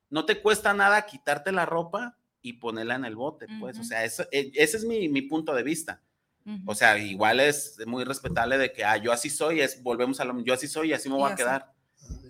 [0.10, 3.80] No te cuesta nada quitarte la ropa y ponerla en el bote, pues.
[3.80, 6.02] O sea, eso, eh, ese es mi, mi punto de vista.
[6.66, 10.26] O sea, igual es muy respetable de que, ah, yo así soy, es, volvemos a
[10.26, 11.38] lo yo así soy y así me Y voy a así.
[11.42, 11.74] quedar.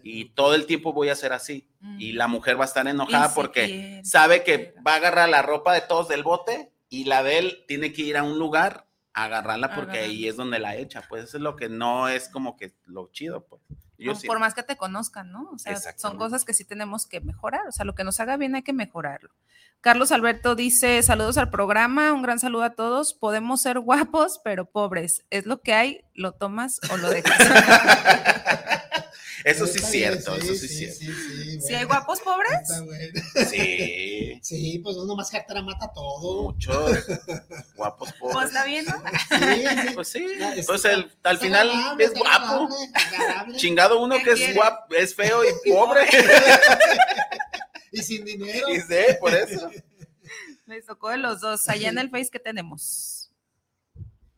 [0.03, 1.67] Y todo el tiempo voy a ser así.
[1.97, 5.29] Y la mujer va a estar enojada si porque quiere, sabe que va a agarrar
[5.29, 8.37] la ropa de todos del bote y la de él tiene que ir a un
[8.37, 10.13] lugar agarrarla porque Agarrarla.
[10.13, 11.03] ahí es donde la echa.
[11.07, 13.61] Pues eso es lo que no es como que lo chido, pues.
[13.97, 15.49] Yo Por- más que te conozcan, ¿no?
[15.53, 17.67] O sea, son cosas que sí tenemos que mejorar.
[17.67, 19.29] O sea, lo que nos haga bien hay que mejorarlo.
[19.79, 23.13] Carlos Alberto dice, saludos al programa, un gran saludo a todos.
[23.13, 25.23] Podemos ser guapos, pero pobres.
[25.29, 27.37] Es lo que hay, lo tomas o lo dejas.
[29.45, 30.99] Eso sí es cierto, eso sí es cierto.
[30.99, 31.77] sí, sí, bueno.
[31.79, 33.21] hay guapos pobres, Está bueno.
[33.49, 36.43] Sí, Sí, pues uno más cartera mata todo.
[36.43, 37.05] muchos
[37.75, 38.47] guapos pues pobres.
[38.49, 38.93] está bien, ¿no?
[38.95, 39.93] Sí, sí.
[39.95, 40.25] Pues sí,
[40.65, 42.69] pues el, al final agradable, es guapo.
[42.93, 43.57] agradable.
[43.57, 46.01] Chingado uno ¿Qué que es guapo, es feo y pobre.
[47.91, 48.69] Y sin dinero.
[48.69, 49.69] y sé, por eso.
[50.65, 51.67] Les tocó de los dos.
[51.69, 53.31] Allá en el Face, ¿qué tenemos?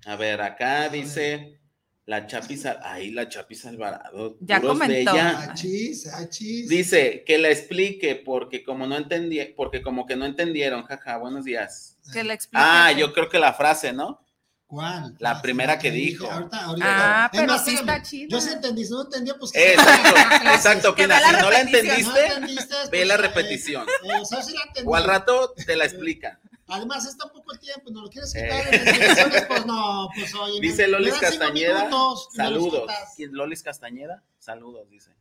[0.06, 1.60] A ver, acá dice
[2.06, 4.38] la Chapis, ay, la Chapis Alvarado.
[4.42, 5.12] Ya de comentó.
[5.12, 5.52] ella.
[5.52, 6.68] Achis, achis.
[6.70, 11.46] Dice que la explique porque como no entendí, porque como que no entendieron, jaja, buenos
[11.46, 11.98] días.
[12.14, 12.64] Que le explique.
[12.64, 14.22] Ah, que- yo creo que la frase, ¿no?
[14.68, 15.16] ¿Cuál?
[15.20, 16.30] La primera que dijo.
[16.30, 17.26] Ahorita, ahorita.
[17.26, 18.28] Ah, pero más, sí espérame, está chida.
[18.30, 19.52] Yo sí entendí, si no entendía, pues.
[19.52, 20.16] que- Exacto,
[20.54, 21.20] exacto, Que Pina.
[21.22, 23.86] la Si no la entendiste, No entendiste, ve pues, la eh, repetición.
[24.04, 24.90] eh, o sea, sí la entendí.
[24.92, 26.40] O al rato te la explican.
[26.68, 28.42] Además, está poco el tiempo, no lo quieres Eh.
[28.44, 30.60] quitar de las pues no, pues oye.
[30.62, 32.82] Dice Lolis Castañeda, minutos saludos.
[32.82, 33.14] quitas.
[33.16, 35.12] ¿Quién- Lolis Castañeda, saludos, dice.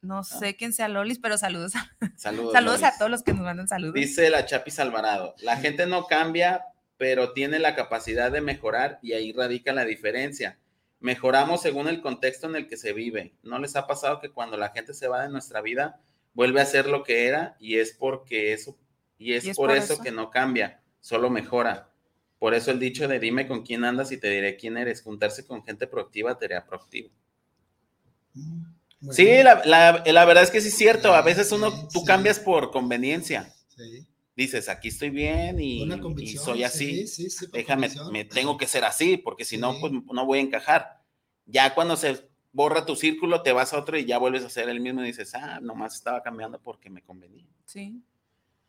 [0.00, 1.72] No sé quién sea Lolis, pero saludos.
[2.16, 2.52] Saludos.
[2.52, 2.82] Saludos Lolis.
[2.94, 3.94] a todos los que nos mandan saludos.
[3.94, 6.64] Dice la Chapis Alvarado, la gente no cambia,
[6.96, 10.58] pero tiene la capacidad de mejorar y ahí radica la diferencia.
[10.98, 13.34] Mejoramos según el contexto en el que se vive.
[13.42, 16.00] ¿No les ha pasado que cuando la gente se va de nuestra vida
[16.34, 18.76] vuelve a ser lo que era y es porque eso
[19.22, 20.02] y es, Y es por, por eso, eso.
[20.02, 21.90] que no cambia, solo mejora.
[22.38, 25.02] Por eso el dicho de dime con quién andas y te diré quién eres.
[25.02, 27.10] Juntarse con gente proactiva te hará proactivo.
[28.34, 28.62] Mm,
[29.10, 31.12] Sí, la, la- la verdad es que sí es cierto.
[31.12, 32.06] A veces uno, sí, tú sí.
[32.06, 33.52] cambias por conveniencia.
[33.68, 34.06] sí,
[34.36, 35.86] Dices, aquí estoy bien y,
[36.38, 37.04] soy así.
[37.52, 38.12] Déjame, convicción.
[38.12, 41.02] me tengo que ser así, porque si no, pues no voy a encajar.
[41.46, 44.68] Ya cuando se borra tu círculo, te vas a otro y ya vuelves a ser
[44.70, 47.44] el mismo y dices, ah, nomás estaba cambiando porque me convenía.
[47.66, 48.00] Sí.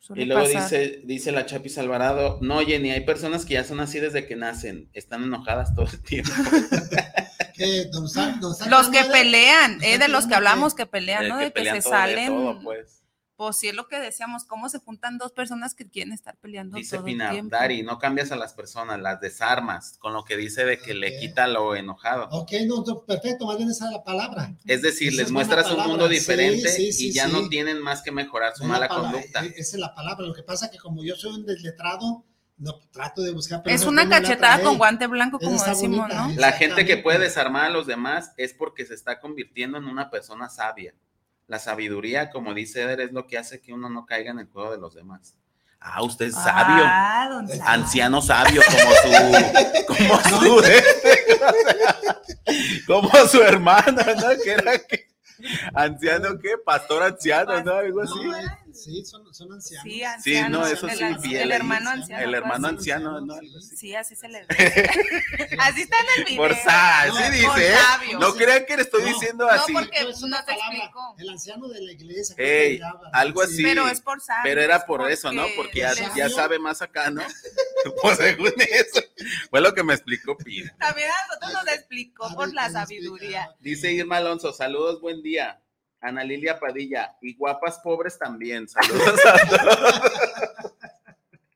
[0.04, 0.64] Suele Y luego pasar.
[0.64, 4.36] dice, dice la Chapis Alvarado, no, Jenny, hay personas que ya son así desde que
[4.36, 6.32] nacen, están enojadas todo el tiempo.
[7.54, 7.86] ¿Qué?
[7.92, 11.38] ¿Dónde está- dónde está Los que pelean, eh, de los que hablamos que pelean, ¿no?
[11.40, 12.28] que De que se salen.
[12.34, 13.03] todo, pues.
[13.36, 16.78] Pues sí es lo que decíamos, cómo se juntan dos personas que quieren estar peleando
[16.78, 17.56] Dice todo Pina, el tiempo.
[17.56, 21.18] Dari, no cambias a las personas, las desarmas, con lo que dice de que le
[21.20, 22.28] quita lo enojado.
[22.32, 24.56] Ok, no, no, perfecto, más bien esa es la palabra.
[24.66, 27.34] Es decir, Esa les es muestras un mundo diferente sí, sí, y ya sí.
[27.34, 29.44] no tienen más que mejorar su Es mala conducta.
[29.44, 30.26] e- Esa es la palabra.
[30.28, 32.26] Lo que pasa es que como yo soy un desletrado,
[32.56, 33.64] No, trato de buscar.
[33.64, 36.34] pero Es no una cachetada con guante blanco, como decimos, bonita, ¿no?
[36.40, 40.12] La gente que puede desarmar a los demás es porque se está convirtiendo en una
[40.12, 40.94] persona sabia.
[41.48, 44.48] La sabiduría, como dice Eder, es lo que hace que uno no caiga en el
[44.48, 45.36] juego de los demás.
[45.80, 46.84] Ah, usted es sabio.
[46.86, 47.44] Ah.
[47.66, 49.10] Anciano sabio, como su,
[49.88, 50.64] como su,
[52.88, 54.30] como su hermana, ¿no?
[54.42, 55.13] Que era que,
[55.76, 56.58] anciano, ¿qué?
[56.64, 57.74] Pastor anciano, ¿no?
[57.76, 58.24] Algo así.
[58.24, 60.24] No, eh, sí, son, son ancianos.
[60.24, 61.58] Sí, no, eso el, sí, el ahí.
[61.58, 62.24] hermano anciano.
[62.24, 62.76] El hermano así.
[62.78, 63.34] anciano, ¿no?
[63.34, 63.76] Algo así.
[63.78, 64.56] Sí, así se le ve.
[65.60, 66.48] así está en el video.
[66.48, 67.76] No, dice, ¿eh?
[68.20, 69.74] No crean que le estoy No, diciendo no, así.
[69.74, 71.16] porque- Pero es una no te palabra, explico.
[71.20, 72.36] El anciano de la iglesia.
[72.38, 72.80] Ey,
[73.12, 73.64] algo así.
[73.64, 74.42] Pero es por sabio.
[74.44, 75.44] Pero era por eso, ¿no?
[75.56, 77.22] Porque ya, ya sabe más acá, ¿no?
[78.02, 79.02] Pues según eso.
[79.50, 80.74] Fue lo que me explicó Pina.
[80.80, 83.56] También a nosotros nos explicó por la ¿qué nos sabiduría.
[83.60, 85.60] Dice Irma Alonso, saludos, buen día.
[86.02, 88.68] Ana Lilia Padilla, y guapas pobres también.
[88.68, 90.02] Saludos a todos.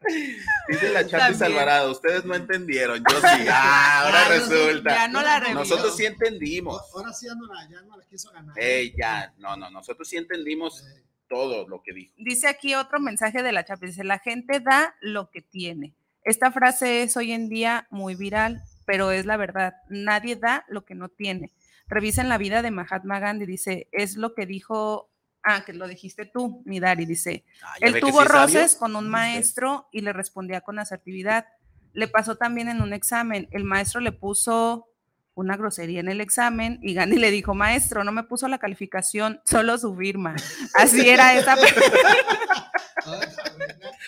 [0.69, 1.41] Dice la Chapis.
[1.41, 3.45] Alvarado, ustedes no entendieron, yo sí.
[3.49, 4.89] Ah, ahora Ah, resulta.
[4.95, 5.59] Ya no la reviso.
[5.59, 6.82] Nosotros sí entendimos.
[6.93, 8.57] Ahora sí ya no la, ya no la quiso ganar.
[8.57, 12.13] Ey, ya, no, no, nosotros sí entendimos Eh, todo lo que dijo.
[12.17, 13.86] Dice aquí otro mensaje de la chapa.
[13.86, 15.93] Dice, la gente da lo que tiene.
[16.28, 19.75] Esta frase es hoy en día muy viral, pero es la verdad.
[19.88, 21.53] Nadie da lo que no tiene.
[21.88, 23.45] Revisen la vida de Mahatma Gandhi.
[23.45, 25.09] Dice, es lo que dijo,
[25.41, 27.05] ah, que lo dijiste tú, Midari.
[27.05, 28.41] Dice, Ah, ¿ya él tuvo sí es sabio?
[28.41, 31.45] roces con un maestro y le respondía con asertividad.
[31.93, 33.47] Le pasó también en un examen.
[33.51, 34.89] El maestro le puso
[35.34, 39.39] una grosería en el examen y Gandhi le dijo, maestro, no me puso la calificación,
[39.45, 40.36] solo su firma.
[40.73, 41.55] Así era esa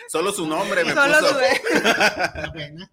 [0.07, 1.39] Solo su nombre me Solo puso.
[1.39, 2.89] su-.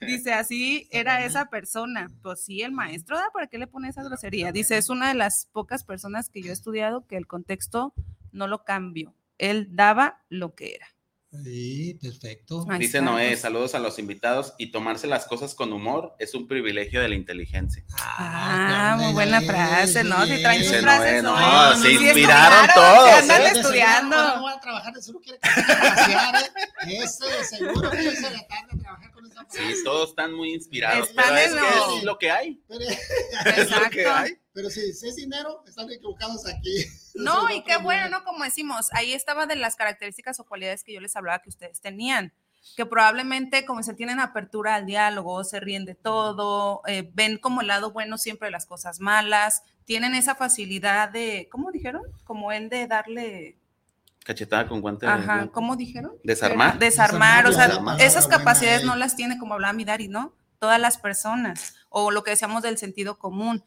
[0.00, 2.10] Dice, así era esa persona.
[2.22, 3.30] Pues sí, el maestro, ¿da?
[3.32, 4.52] ¿para qué le pone esa grosería?
[4.52, 7.94] Dice, es una de las pocas personas que yo he estudiado que el contexto
[8.32, 9.14] no lo cambió.
[9.38, 10.93] Él daba lo que era.
[11.42, 12.64] Sí, perfecto.
[12.70, 13.40] Ahí Dice está, Noé, pues.
[13.40, 17.14] saludos a los invitados y tomarse las cosas con humor es un privilegio de la
[17.14, 17.82] inteligencia.
[17.98, 20.22] Ah, muy qué buena bien, frase, ¿no?
[20.24, 20.42] Si bien.
[20.42, 21.70] traen sus frases, Noé, ¿no?
[21.70, 24.16] no, se Sí inspiraron todos, se andan seguro estudiando.
[24.16, 26.34] no voy a trabajar, de seguro quiere pasear,
[26.86, 26.98] ¿eh?
[27.02, 29.82] Eso de seguro que a la tarde trabajar con esa Sí, frase.
[29.84, 32.60] todos están muy inspirados, Están pero es que lo- es lo que hay.
[32.68, 32.80] Pero,
[33.56, 34.14] Es lo que Exacto.
[34.14, 34.32] hay.
[34.54, 36.86] Pero si es dinero, están equivocados aquí.
[37.16, 38.08] No, y qué bueno.
[38.08, 38.24] ¿no?
[38.24, 41.80] Como decimos, ahí estaba de las características o cualidades que yo les hablaba que ustedes
[41.80, 42.32] tenían,
[42.76, 47.60] que probablemente como se tienen apertura al diálogo, se ríen de todo, eh, ven como
[47.60, 52.02] el lado bueno siempre de las cosas malas, tienen esa facilidad de, ¿cómo dijeron?
[52.24, 53.58] Como él de darle,
[54.24, 55.06] Cachetada con guante.
[55.06, 55.48] ajá.
[55.52, 56.16] ¿cómo dijeron?
[56.24, 56.80] Desarmar.
[56.80, 58.86] Desarmar, o sea, Desarmar, esas buena capacidades ley.
[58.88, 60.34] no las tiene como hablaba Midari, ¿no?
[60.58, 63.62] Todas las personas, o lo que decíamos del sentido común.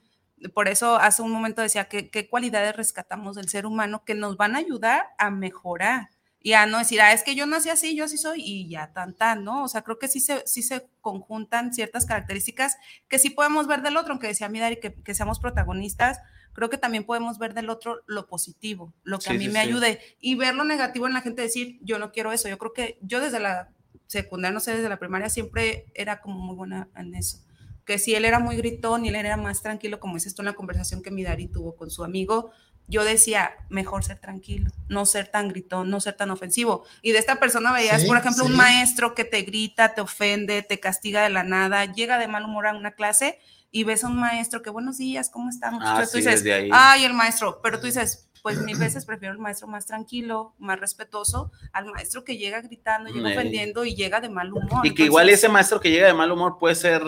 [0.53, 4.37] Por eso hace un momento decía que qué cualidades rescatamos del ser humano que nos
[4.37, 6.09] van a ayudar a mejorar
[6.39, 8.93] y a no decir, ah, es que yo nací así, yo así soy y ya
[8.93, 9.63] tan tan, ¿no?
[9.63, 12.77] O sea, creo que sí se, sí se conjuntan ciertas características
[13.07, 16.19] que sí podemos ver del otro, aunque decía Midari que, que seamos protagonistas,
[16.53, 19.51] creo que también podemos ver del otro lo positivo, lo que Sí, a mí sí,
[19.51, 22.47] me ayude y ver lo negativo en la gente, decir, yo no quiero eso.
[22.47, 23.69] Yo creo que yo desde la
[24.05, 27.39] secundaria, no sé, desde la primaria siempre era como muy buena en eso.
[27.87, 30.47] Que si él era muy gritón y él era más tranquilo, como dices tú en
[30.47, 32.51] la conversación que Midari tuvo con su amigo,
[32.89, 36.85] yo decía, mejor ser tranquilo, no ser tan gritón, no ser tan ofensivo.
[37.01, 40.61] Y de esta persona veías, Sí, por ejemplo, un maestro que te grita, te ofende,
[40.61, 43.39] te castiga de la nada, llega de mal humor a una clase
[43.71, 45.81] y ves a un maestro que buenos días, ¿cómo estamos?
[45.83, 46.69] Ah, Entonces tú sí, dices, desde ahí.
[46.71, 50.79] ay, el maestro, pero tú dices, pues mil veces prefiero el maestro más tranquilo, más
[50.79, 54.85] respetuoso, al maestro que llega gritando, llega ofendiendo y llega de mal humor.
[54.85, 57.03] Y que igual ese maestro que llega de mal humor puede ser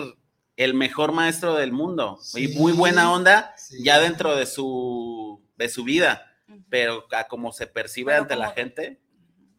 [0.64, 3.78] el mejor maestro del mundo y muy buena onda sí.
[3.82, 6.26] ya dentro de su, de su vida,
[6.68, 9.00] pero a como se percibe Pero ante la gente,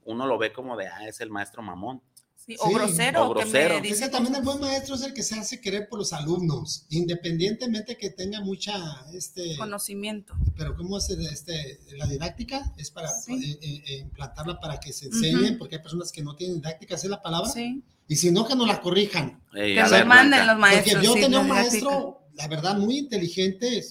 [0.05, 2.03] uno lo ve como de, ah, es el maestro mamón.
[2.35, 3.69] Sí, o Sí, grosero, o que grosero.
[3.69, 5.97] me Es dice que también el buen maestro es el que se hace querer por
[5.99, 8.73] los alumnos, independientemente que tenga mucha,
[9.13, 10.33] este, conocimiento.
[10.55, 12.73] pero ¿cómo es este, la didáctica?
[12.77, 13.33] Es para Sí.
[13.33, 16.95] eh, eh, eh, implantarla para que se enseñen, porque hay personas que no tienen didáctica,
[16.95, 17.49] ¿esa es la palabra?
[17.49, 19.41] Sí, Y si no, que nos la corrijan.
[19.53, 20.95] Ey, que a nos ver, manden los maestros.
[20.95, 23.85] Porque yo sí, tenía un maestro, la verdad, muy inteligente,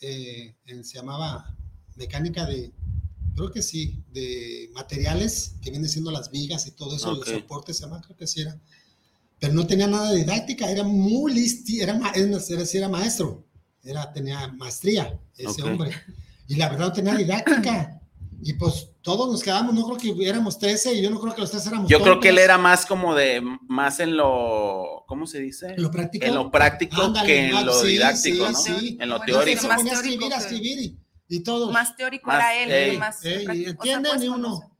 [0.00, 1.56] eh, se llamaba
[1.94, 2.72] mecánica de,
[3.36, 7.18] creo que sí, de materiales, que viene siendo las vigas y todo eso, Ok.
[7.18, 8.58] los soportes, se llama, creo que sí era.
[9.38, 12.38] Pero no tenía nada de didáctica, era muy listo, era, era,
[12.72, 13.46] era maestro,
[13.84, 15.68] era, tenía maestría ese Ok.
[15.68, 15.92] hombre.
[16.48, 18.00] Y la verdad no tenía didáctica.
[18.44, 21.40] Y pues todos nos quedamos, no creo que éramos 13 y yo no creo que
[21.42, 22.44] los tres éramos Yo creo que él tontos.
[22.44, 25.68] era más como de, más en lo, ¿cómo se dice?
[25.76, 26.26] ¿En lo práctico?
[26.26, 28.58] En lo práctico Ándale, que en lo sí, didáctico, sí, ¿no?
[28.80, 28.96] sí.
[29.00, 29.62] En lo Entonces teórico.
[29.62, 30.78] se más ponía a teórico escribir, a que- escribir
[31.28, 31.72] y, y todos.
[31.72, 33.70] Más teórico Más- era él, ey, más ey, práctico.
[33.70, 34.10] ¿entienden?
[34.12, 34.71] pues, Ni uno.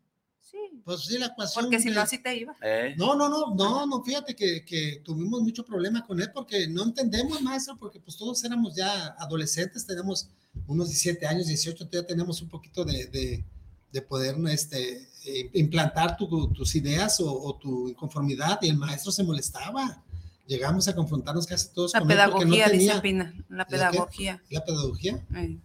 [0.85, 1.65] Pues sí, la ecuación.
[1.67, 2.55] Porque si no, así te iba.
[2.63, 2.95] ¿Eh?
[2.97, 6.83] No, no, no, no, no, fíjate que, que tuvimos mucho problema con él porque no
[6.85, 10.29] entendemos, maestro, porque pues todos éramos ya adolescentes, tenemos
[10.67, 13.45] unos 17 años, 18, todavía tenemos un poquito de, de,
[13.93, 15.09] de poder este,
[15.55, 20.03] implantar tu- tus ideas o, o tu inconformidad y el maestro se molestaba.
[20.47, 23.35] Llegamos a confrontarnos casi todos La con él porque no pedagogía, dice tenía Pina.
[23.49, 24.43] La ¿La pedagogía.
[24.51, 25.25] la pedagogía.
[25.37, 25.59] Eh,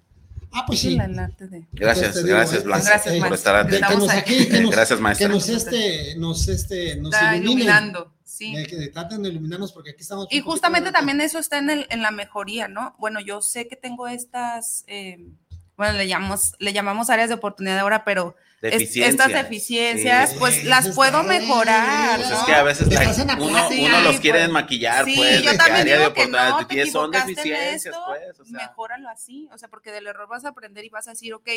[0.57, 1.67] Ah, pues sí, de.
[1.71, 3.61] Gracias, digo, gracias, eh, Blanca, Gracias, por maestra.
[3.61, 5.27] estar Que, nos Estamos aquí, que nos, Gracias, maestra.
[5.27, 8.13] que nos este, nos este, nos iluminando.
[8.23, 8.55] Sí.
[8.55, 10.27] Eh, que traten de iluminarnos porque aquí estamos.
[10.31, 12.95] Y justamente también eso está en, el, en la mejoría, ¿no?
[12.97, 15.27] Bueno, yo sé que tengo estas, eh,
[15.75, 19.09] bueno, le llamamos, le llamamos áreas de oportunidad ahora, pero Deficiencias.
[19.09, 20.35] estas deficiencias, Sí.
[20.39, 22.37] pues las puedo mejorar, Pues ¿no?
[22.39, 24.49] es que a veces la- uno, uno los Sí, quiere pues.
[24.49, 28.57] maquillar, Sí, pues, yo también digo que no, te son deficiencias, esto, pues, o sea.
[28.67, 31.47] mejóralo así, o sea, porque del error vas a aprender y vas a decir, ok,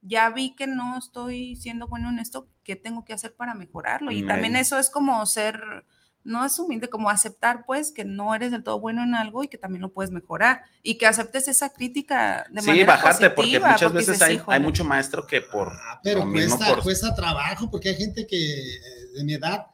[0.00, 4.10] ya vi que no estoy siendo bueno en esto, ¿qué tengo que hacer para mejorarlo?
[4.10, 5.84] Y Mm, también eso es como ser,
[6.26, 9.48] no es humilde, como aceptar pues que no eres del todo bueno en algo y
[9.48, 13.42] que también lo puedes mejorar y que aceptes esa crítica de Sí, manera bajarte, porque
[13.42, 16.82] positiva, muchas porque veces dices, hay, hay mucho maestro que por Ah, pero cuesta, por
[16.82, 18.80] cuesta trabajo porque hay gente que eh,
[19.14, 19.66] de mi edad,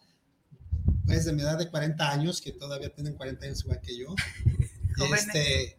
[1.07, 4.15] pues de mi edad de 40 años, que todavía tienen 40 años igual que yo,
[5.15, 5.79] este,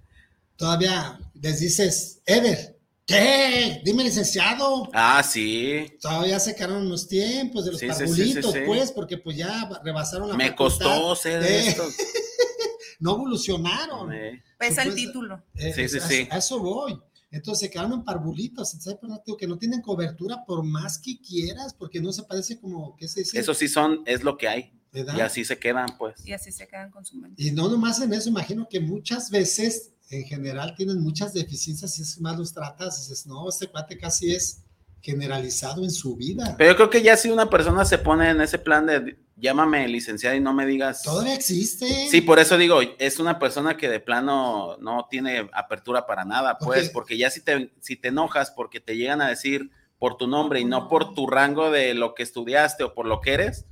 [0.56, 3.82] todavía les dices, Eder, ¿qué?
[3.84, 4.90] Dime licenciado.
[4.94, 5.86] Ah, sí.
[6.02, 8.66] Todavía se quedaron los tiempos de los Sí, sí, sí, parvulitos, sí, sí.
[8.66, 10.86] pues, porque pues ya rebasaron la Me facultad.
[10.86, 11.84] costó ser Eh, esto.
[13.00, 14.14] No evolucionaron.
[14.14, 15.44] Eh, Pesa el título.
[15.56, 16.28] Eh, Sí, sí, a- sí.
[16.32, 16.98] A eso voy.
[17.32, 18.98] Entonces se quedaron en parvulitos, ¿sabes?
[19.02, 22.96] Pero digo que no tienen cobertura por más que quieras, porque no se parece como,
[22.96, 23.38] ¿qué se dice?
[23.40, 24.72] Eso sí son, es lo que hay.
[24.94, 25.18] ¿Verdad?
[25.18, 26.16] Y así se quedan, pues.
[26.26, 27.42] Y así se quedan con su mente.
[27.44, 32.02] Y no nomás en eso, imagino que muchas veces, en general, tienen muchas deficiencias y
[32.02, 34.62] es más los tratas, dices, no, este cuate casi es
[35.02, 36.56] generalizado en su vida.
[36.58, 39.88] Pero yo creo que ya si una persona se pone en ese plan de llámame
[39.88, 41.04] licenciada y no me digas.
[41.04, 42.08] Todavía existe.
[42.10, 46.58] Sí, por eso digo, es una persona que de plano no tiene apertura para nada,
[46.58, 50.28] pues, porque ya si te, si te enojas porque te llegan a decir por tu
[50.28, 53.66] nombre y no por tu rango de lo que estudiaste o por lo que eres,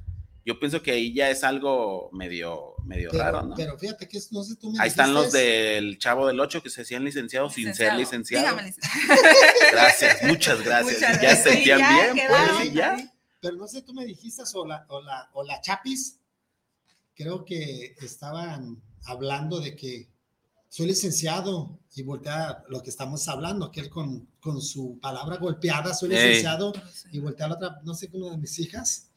[0.45, 3.55] yo pienso que ahí ya es algo medio, medio pero, raro, ¿no?
[3.55, 6.63] pero fíjate que es- no sé, tú me Ahí están los del Chavo del Ocho
[6.63, 8.49] que se hacían licenciados sin ser licenciados.
[8.49, 9.21] Dígame, licenciado.
[9.71, 10.95] Gracias, muchas gracias.
[10.99, 11.43] Muchas ya gracias.
[11.43, 13.13] se sentían ya bien, quedaron pues, y ya.
[13.39, 16.19] Pero no sé, tú me dijiste, o la, o la, o la Chapis,
[17.15, 20.09] creo que estaban hablando de que
[20.69, 25.93] soy licenciado y voltea lo que estamos hablando, que él con, con su palabra golpeada,
[25.93, 26.15] soy Ey.
[26.27, 26.71] licenciado,
[27.11, 29.09] y voltea a la otra, no sé, una de mis hijas,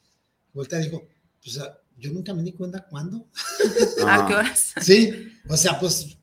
[0.53, 1.07] voltea y dijo,
[1.45, 3.29] pues ah, yo nunca me di cuenta cuándo.
[4.07, 4.73] ¿A qué horas?
[4.81, 6.17] Sí, o sea, pues,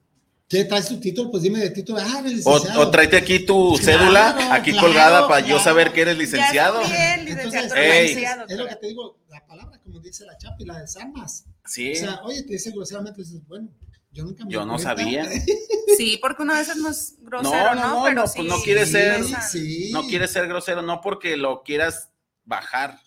[0.50, 1.32] ¿qué traes tu título?
[1.32, 2.82] Pues dime de título, ah, eres O, licenciado.
[2.82, 5.64] o tráete aquí tu Claro, cédula, aquí claro, colgada para yo claro.
[5.64, 6.80] saber que eres licenciado.
[6.82, 8.08] Bien, Entonces, licenciado, Ey.
[8.08, 11.46] licenciado, es lo que te digo, la palabra, como dice la Chapi, la desarmas.
[11.66, 11.92] Sí.
[11.94, 13.70] O sea, oye, te dice groseramente, dices, bueno,
[14.12, 14.96] yo nunca me Yo no cuenta.
[14.96, 15.30] sabía.
[15.98, 17.96] Sí, porque uno a veces no es grosero, no, ¿no?
[17.98, 18.34] no, Pero no, sí.
[18.38, 19.42] pues no quiere ser, piensan.
[19.50, 19.90] Sí.
[19.92, 22.10] no quieres ser grosero, no porque lo quieras
[22.46, 22.98] bajar,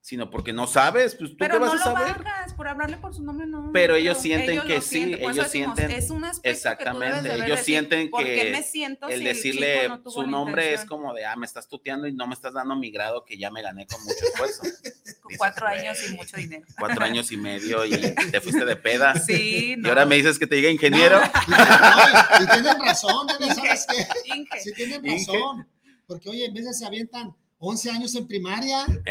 [0.00, 2.22] sino porque no sabes, pues tú Pero qué vas no a lo saber.
[2.24, 3.70] bajas por hablarle por su nombre, no.
[3.74, 6.40] Pero ellos sienten que sí, sienten, por eso ellos decimos, sienten- Es un aspecto que
[6.40, 9.88] tú debes Exactamente, de ellos decir, sienten ¿por qué que me siento el si decirle
[9.88, 12.74] no su nombre es como de, ah, me estás tuteando y no me estás dando
[12.76, 14.62] mi grado que ya me gané con mucho esfuerzo.
[15.20, 16.66] Con cuatro años y "Güey, mucho dinero.
[16.78, 17.90] Cuatro años y medio y
[18.32, 19.14] te fuiste de peda.
[19.18, 19.90] Sí, Y no.
[19.90, 21.20] ahora me dices que te diga ingeniero.
[21.20, 21.26] No,
[22.40, 23.54] y, y tienen razón, ¿no?
[23.54, 24.06] ¿sabes qué?
[24.34, 24.60] Inge.
[24.60, 25.26] Sí tienen Inge.
[25.32, 25.68] razón.
[26.06, 29.06] Porque, oye, en vez de se avientan 11 años en primaria y como 5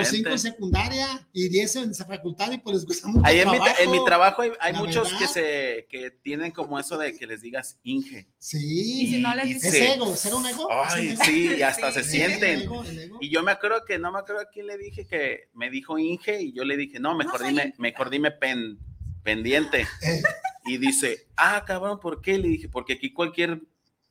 [0.00, 0.30] Exactamente.
[0.30, 3.56] en secundaria y 10 en esa facultad y pues les gusta mucho Ahí en, mi,
[3.58, 3.76] trabajo.
[3.82, 5.30] en mi trabajo hay, hay muchos que verdad.
[5.32, 8.26] se que tienen como eso de que les digas Inge.
[8.38, 9.02] Sí.
[9.02, 10.68] Y si no les dices- Es se- ego, ¿será un ego?
[10.72, 11.24] Ay, ¿Es un ego?
[11.26, 12.10] sí, y hasta se Sí.
[12.12, 12.50] sienten.
[12.50, 13.18] El ego, el ego.
[13.20, 15.98] Y yo me acuerdo que no me acuerdo a quién le dije que me dijo
[15.98, 17.74] Inge y yo le dije, no, mejor soy dime, Inge.
[17.78, 18.78] mejor dime pen-
[19.22, 19.86] pendiente.
[20.02, 20.22] Eh,
[20.64, 22.38] Y dice, ah, cabrón, ¿por qué?
[22.38, 23.60] Le dije, porque aquí cualquier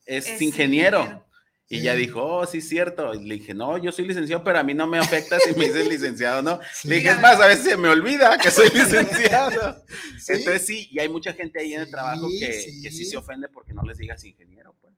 [0.05, 0.99] es, Es ingeniero.
[0.99, 1.25] ingeniero.
[1.71, 1.83] Y Sí.
[1.83, 3.13] ya dijo, oh, sí, cierto.
[3.13, 5.65] Y le dije, no, yo soy licenciado, pero a mí no me afecta si me
[5.67, 6.59] dices licenciado, ¿no?
[6.73, 6.87] Sí.
[6.89, 9.83] Le dije, es más, a veces se me olvida que soy licenciado.
[10.19, 10.33] Sí.
[10.33, 12.81] Entonces sí, y hay mucha gente ahí en el Sí, trabajo que sí.
[12.81, 14.93] que sí se ofende porque no les digas ingeniero, pues.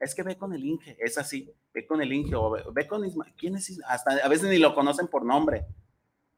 [0.00, 2.86] Es que ve con el Inge, es así, ve con el Inge o ve, ve
[2.86, 3.86] con Isma, ¿quién es Isma?
[3.88, 5.64] Hasta a veces ni lo conocen por nombre.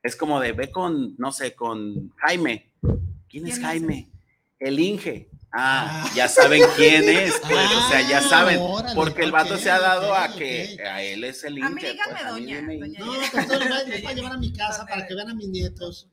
[0.03, 2.71] Es como de ve con, no sé, con Jaime.
[2.83, 4.13] ¿Quién es ¿Quién es Jaime?
[4.61, 5.29] El Inge.
[5.51, 6.11] Ah, Ah.
[6.15, 9.61] ya saben quién es, pues, o sea, ya Ah, saban, órale, porque el vato ok,
[9.61, 10.81] se ha dado a ok, que ok.
[10.87, 13.07] a él es el A mí dígame pues, a mí doña, dime doña Inge.
[13.07, 15.15] No, pues todo lo voy a- lo voy a llevar a mi casa para que
[15.15, 16.07] vean a mis nietos.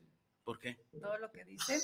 [0.44, 0.78] ¿Por qué?
[1.02, 1.80] Todo lo que dicen.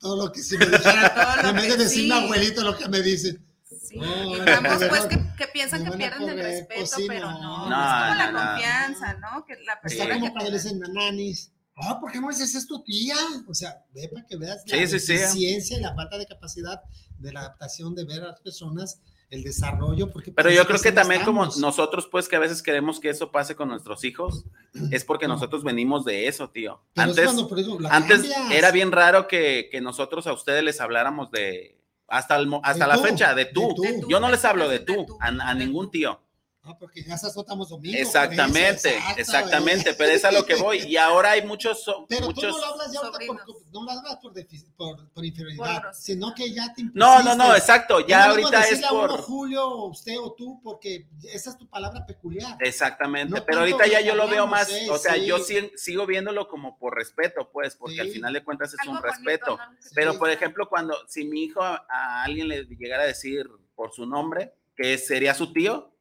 [0.00, 2.24] Todo lo que si me lo en vez de que decirme sí.
[2.24, 3.46] abuelito lo que me dicen.
[3.80, 6.38] Sí, No, y no, ambos, no, pues no, que, que piensan que a pierden el
[6.38, 7.40] respeto, pues sí, pero no.
[7.40, 8.50] no, No, es como la no, no.
[8.50, 9.44] confianza, ¿no?
[9.46, 11.51] Que la persona como que cuando le da- dicen nananis.
[11.74, 13.16] Oh, ¿por qué no dices es tu tía?
[13.48, 16.82] O sea, ve para que veas la deficiencia y la falta de capacidad
[17.18, 19.00] de la adaptación de ver a las personas,
[19.30, 20.10] el desarrollo.
[20.10, 21.58] Porque Pero parece yo creo que también como estamos.
[21.60, 24.44] nosotros, pues que a veces queremos que eso pase con nuestros hijos,
[24.90, 25.34] es porque No.
[25.34, 26.82] nosotros venimos de eso, tío.
[26.92, 28.50] Pero es Antes, cuando, por ejemplo, la antes cambias.
[28.52, 32.88] era bien raro que, que nosotros a ustedes les habláramos de, hasta, el hasta De
[32.92, 33.74] la tú, fecha, de tú.
[33.80, 36.20] De tú, Yo no les de hablo tú, de tú, a, a ningún tío.
[36.64, 37.98] No, porque ya estamos domingo.
[37.98, 39.94] Exactamente, por eso, exacto, exactamente, eh.
[39.98, 40.78] pero es a lo que voy.
[40.86, 43.90] Y ahora hay muchos, so- Pero tú no lo hablas ya ahorita por, no lo
[43.90, 48.06] hablas por, defi- por, por inferioridad, Por- sino que ya te No, no, no, exacto,
[48.06, 49.20] ya ahorita es decirle a uno por...
[49.22, 52.56] Julio, o usted o tú, porque esa es tu palabra peculiar.
[52.60, 55.26] Exactamente, No pero ahorita ya yo lo veo más, eh, o sea, sí.
[55.26, 58.92] yo si- sigo viéndolo como por respeto, pues, porque al final de cuentas es Algo
[58.92, 59.56] un bonito, respeto.
[59.56, 59.76] ¿no?
[59.96, 60.18] Pero, Sí.
[60.18, 64.06] por ejemplo, cuando, si mi hijo a, a alguien le llegara a decir por su
[64.06, 65.91] nombre, que sería su tío,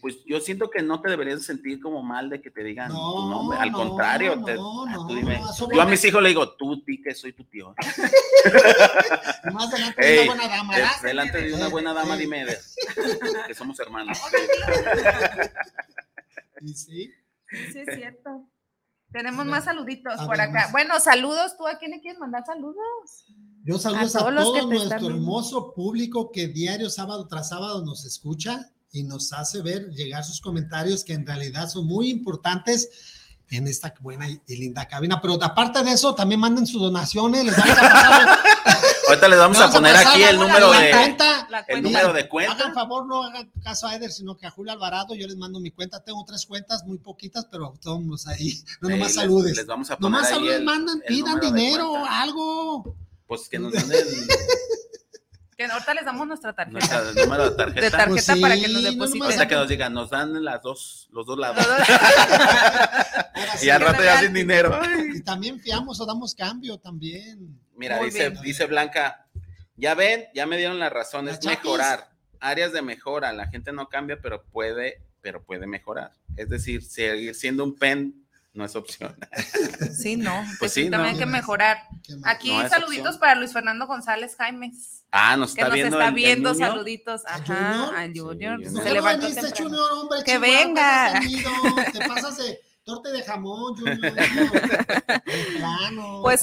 [0.00, 2.94] pues yo siento que no te deberías sentir como mal de que te digan tu
[2.94, 3.58] No, nombre.
[3.58, 5.40] Al no, contrario, te- no, ah, tú dime.
[5.72, 7.74] yo a mis hijos le digo, tú, ti, que soy tu tío.
[9.52, 10.74] Más adelante de una buena dama.
[10.76, 10.90] ¿verdad?
[11.02, 12.58] delante de una buena dama, dime de-
[13.46, 14.18] que somos hermanos.
[16.60, 17.12] Y sí.
[17.72, 18.48] Sí, es cierto.
[19.12, 20.52] Tenemos más saluditos por acá.
[20.64, 20.72] más.
[20.72, 21.56] Bueno, saludos.
[21.56, 23.26] ¿Tú a quién le quieres mandar saludos?
[23.64, 27.84] Yo saludos A a, todos los todo nuestro hermoso público que diario, sábado tras sábado,
[27.84, 32.88] nos escucha y nos hace ver llegar sus comentarios que en realidad son muy importantes
[33.48, 35.20] en esta buena y linda cabina.
[35.20, 37.44] Pero aparte de eso, también manden sus donaciones.
[37.44, 38.38] Les vamos a pasar
[39.08, 41.48] Ahorita les vamos a Vamos a poner pasar aquí el número de cuenta.
[41.68, 42.72] El número de Hagan cuenta.
[42.72, 45.70] favor, no hagan caso a Eder, sino que a Julio Alvarado yo les mando mi
[45.70, 46.02] cuenta.
[46.02, 48.60] Tengo tres cuentas, muy poquitas, pero todos ahí.
[48.80, 49.56] No nomás saludes.
[49.56, 52.96] Les vamos a poner Nomás ahí saludes, el- mandan, el pidan dinero, algo.
[53.28, 54.06] Pues que nos manden
[55.56, 56.78] Que ahorita les damos nuestra tarjeta.
[57.02, 58.06] nuestra- número de De tarjeta.
[58.08, 59.22] Pues sí, para que nos no depositen.
[59.22, 61.64] Ahorita que nos digan, nos dan las dos, los dos lados.
[63.62, 64.78] Y al rato ya sin dinero.
[65.14, 67.58] Y también fiamos o damos cambio también.
[67.76, 68.42] Mira, Muy dice, bien.
[68.42, 69.26] dice Blanca,
[69.76, 71.58] ya ven, ya me dieron la razón, ¿La es Chapis?
[71.64, 72.08] mejorar.
[72.40, 76.12] Áreas de mejora, la gente no cambia, pero puede, pero puede mejorar.
[76.36, 78.25] Es decir, seguir siendo un pen
[78.56, 79.16] no es opción.
[79.96, 80.44] Sí, no.
[80.58, 81.08] Pues sí, también no.
[81.08, 81.78] hay que mejorar.
[82.24, 83.20] Aquí No saluditos opción.
[83.20, 85.96] para Luis Fernando González Jaimes, Ah, nos que está nos viendo.
[85.96, 86.54] está el- el viendo.
[86.54, 87.26] Saluditos.
[87.26, 87.96] ¿A Ajá, Junior?
[87.96, 88.58] al Junior.
[88.58, 89.68] Sí, ¿Por Se qué no levantó viniste, temprano.
[89.70, 90.18] Junior, hombre?
[90.24, 91.92] Que Chihuahua, venga.
[91.92, 94.14] te pasas de torte de jamón, Junior.
[95.58, 96.40] Plano, Pues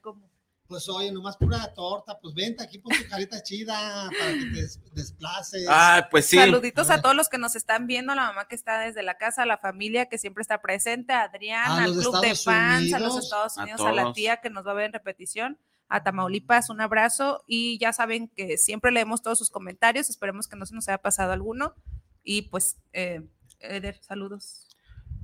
[0.00, 0.29] como
[0.70, 4.62] Pues oye, nomás pura torta, pues vente aquí, pon tu carita chida para que te
[4.62, 5.66] des- desplaces.
[5.68, 6.36] Ah, pues sí.
[6.36, 7.02] Saluditos A a ver.
[7.02, 10.06] todos los que nos están viendo, la mamá que está desde la casa, la familia
[10.06, 13.62] que siempre está presente, a Adrián, A al club de fans, a los Estados a
[13.64, 14.14] Unidos, a, la todos.
[14.14, 15.58] tía que nos va a ver en repetición,
[15.88, 20.54] a Tamaulipas, un abrazo y ya saben que siempre leemos todos sus comentarios, esperemos que
[20.54, 21.74] no se nos haya pasado alguno
[22.22, 23.22] y pues, eh,
[23.58, 24.68] Eder, saludos.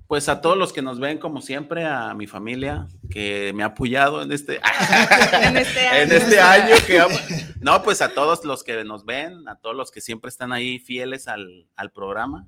[0.09, 3.67] Pues a todos los que nos ven, como siempre, a mi familia que me ha
[3.67, 4.61] apoyado en este,
[5.43, 6.03] En este año.
[6.03, 6.75] en este año.
[6.87, 7.03] Que,
[7.61, 10.79] no, pues a todos los que nos ven, a todos los que siempre están ahí
[10.79, 12.47] fieles al, al programa.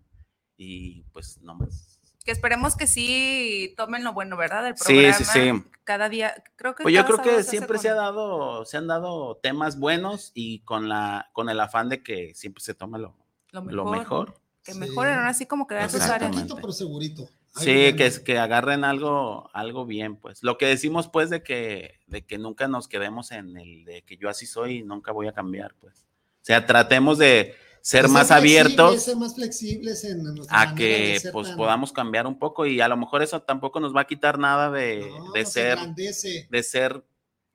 [0.57, 2.01] Y pues no más.
[2.25, 4.63] Que esperemos que sí tomen lo bueno, ¿verdad?
[4.65, 5.15] Del Sí, programa.
[5.15, 5.65] sí, sí.
[5.85, 8.77] Cada día, creo que Pues yo creo que se siempre con- se ha dado, se
[8.77, 12.99] han dado temas buenos y con la, con el afán de que siempre se tome
[12.99, 13.17] lo,
[13.51, 13.99] lo lo mejor.
[13.99, 14.35] mejor.
[14.63, 14.79] Que Sí.
[14.79, 16.31] mejoren ahora sí como que vean sus áreas.
[16.31, 17.29] Poquito, pero segurito.
[17.65, 20.43] Sí, que, es- que agarren algo, algo bien, pues.
[20.43, 24.17] Lo que decimos, pues, de que, de que nunca nos quedemos en el de que
[24.17, 26.07] yo así soy y nunca voy a cambiar, pues.
[26.41, 31.21] O sea, tratemos de ser De más abiertos Ser más flexibles en nuestra a que,
[31.23, 34.03] de pues, tan- podamos cambiar un poco y a lo mejor eso tampoco nos va
[34.03, 36.47] a quitar nada de, No, de ser, engrandece.
[36.51, 37.05] de ser,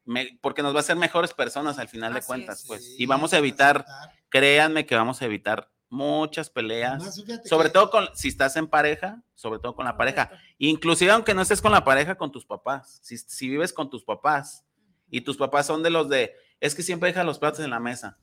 [0.05, 2.67] me- porque nos va a hacer mejores personas al final de Así cuentas, es.
[2.67, 2.85] pues.
[2.85, 3.85] Sí, Y vamos a evitar,
[4.29, 6.95] créanme que vamos a evitar muchas peleas.
[7.01, 10.31] Además, Sobre que- todo con, si estás en pareja, sobre todo con la pareja.
[10.57, 12.99] Inclusive aunque no estés con la pareja, con tus papás.
[13.03, 14.63] Si, si vives con tus papás
[15.09, 17.79] y tus papás son de los de, es que siempre deja los platos en la
[17.79, 18.17] mesa.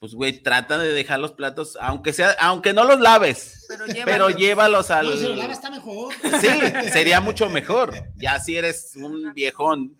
[0.00, 4.28] Pues, güey, trata de dejar los platos, aunque sea, aunque no los laves, Pero, pero
[4.28, 4.36] llévalos.
[4.36, 5.06] llévalos al...
[5.06, 6.12] No, si lo lava está mejor.
[6.40, 6.48] Sí,
[6.92, 7.94] sería mucho mejor.
[8.16, 9.96] Ya si eres un viejón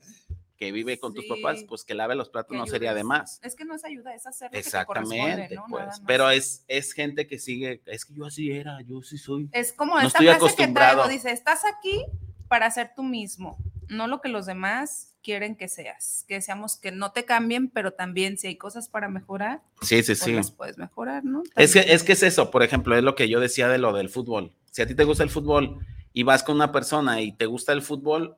[0.57, 3.40] que vive con tus papás, pues que lave los platos Que no sería de más.
[3.42, 5.64] Es que no es ayuda, es hacer lo que te corresponde, Exactamente, ¿no?
[5.68, 6.00] pues.
[6.07, 9.48] Pero es, es gente que sigue, es que yo así era, yo sí soy.
[9.52, 12.05] Es como No esta estoy frase que traigo, dice, estás aquí
[12.48, 16.92] para ser tú mismo, no lo que los demás quieren que seas, que seamos que
[16.92, 20.32] no te cambien, pero también si hay cosas para mejorar, Sí, sí, pues sí.
[20.32, 21.42] las puedes mejorar, ¿no?
[21.57, 23.92] Es que, es que es eso, por ejemplo, es lo que yo decía de lo
[23.94, 24.52] del fútbol.
[24.70, 25.78] Si a ti te gusta el fútbol
[26.12, 28.36] y vas con una persona y te gusta el fútbol,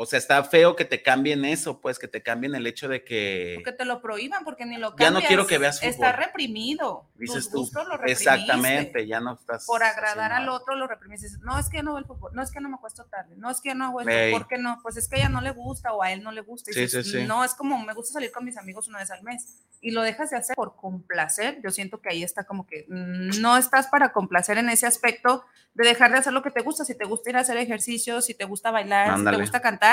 [0.00, 3.02] o sea, está feo que te cambien eso, pues que te cambien el hecho de
[3.02, 3.60] que...
[3.64, 5.12] Que te lo prohíban porque ni lo Ya cambias.
[5.12, 5.90] no quiero que veas fútbol.
[5.90, 7.06] Está reprimido.
[7.16, 7.80] Dices Tus tú.
[7.82, 8.00] lo.
[8.04, 9.66] Exactamente, ya no estás.
[9.66, 11.22] Por agradar al otro lo reprimes.
[11.22, 12.30] Dices, no, es que no veo el fútbol.
[12.32, 13.34] No, es que no me acuesto tarde.
[13.38, 14.38] No, es que no hago esto.
[14.38, 14.78] ¿Por qué no?
[14.84, 16.70] Pues es que a ella no le gusta o a él no le gusta.
[16.72, 17.24] Sí, sí, sí.
[17.24, 19.64] No, es como me gusta salir con mis amigos una vez al mes.
[19.80, 21.60] Y lo dejas de hacer por complacer.
[21.64, 25.44] Yo siento que ahí está como que mm, no estás para complacer en ese aspecto
[25.74, 26.84] de dejar de hacer lo que te gusta.
[26.84, 29.36] Si te gusta ir a hacer ejercicio, si te gusta bailar, si Ándale.
[29.38, 29.87] te gusta cantar.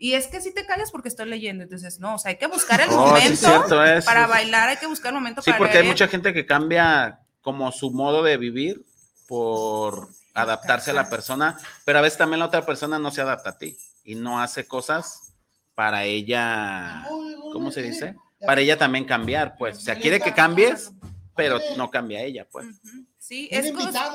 [0.00, 1.64] Y es que si te callas porque estoy leyendo.
[1.64, 4.04] Entonces, no, o sea, hay que buscar el Oh, sí, momento es cierto, es.
[4.04, 5.92] para bailar, hay que buscar el momento Sí, para porque hay leer.
[5.94, 8.84] mucha gente que cambia como su modo de vivir
[9.26, 13.50] por adaptarse a la persona, pero a veces también la otra persona no se adapta
[13.50, 15.32] a ti y no hace cosas
[15.74, 17.04] para ella,
[17.52, 18.14] ¿cómo se dice?
[18.46, 19.78] Para ella también cambiar, pues.
[19.78, 20.92] O sea, quiere que cambies,
[21.34, 22.66] pero no cambia ella, pues.
[22.66, 23.04] Ujú.
[23.28, 23.70] Sí, es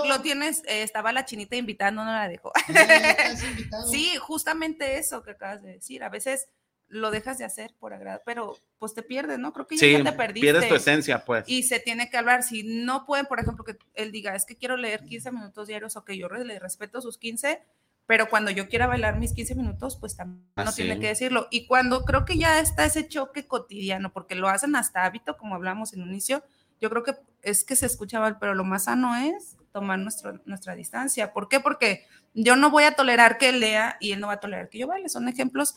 [0.07, 2.51] lo tienes, eh, estaba la chinita invitando, no la dejó.
[3.91, 6.03] Sí, justamente eso que acabas de decir.
[6.03, 6.47] A veces
[6.88, 9.53] lo dejas de hacer por agrado, pero pues te pierdes, ¿no?
[9.53, 10.41] Creo que ya Sí, te perdiste.
[10.41, 11.43] pierdes tu esencia, pues.
[11.47, 12.41] Y se tiene que hablar.
[12.41, 15.95] Si no pueden, por ejemplo, que él diga, es que quiero leer 15 minutos diarios
[15.95, 17.61] o que yo le respeto sus 15,
[18.07, 20.82] pero cuando yo quiera bailar mis 15 minutos, pues también Ah, no sí.
[20.84, 21.47] tiene que decirlo.
[21.51, 25.53] Y cuando creo que ya está ese choque cotidiano, porque lo hacen hasta hábito, como
[25.53, 26.43] hablamos en un inicio,
[26.82, 30.41] yo creo que es que se escucha mal, pero lo más sano es tomar nuestro,
[30.45, 31.33] nuestra distancia.
[31.33, 31.59] ¿Por qué?
[31.59, 34.69] Porque yo no voy a tolerar que él lea y él no va a tolerar
[34.69, 35.09] que yo baile.
[35.09, 35.75] Son ejemplos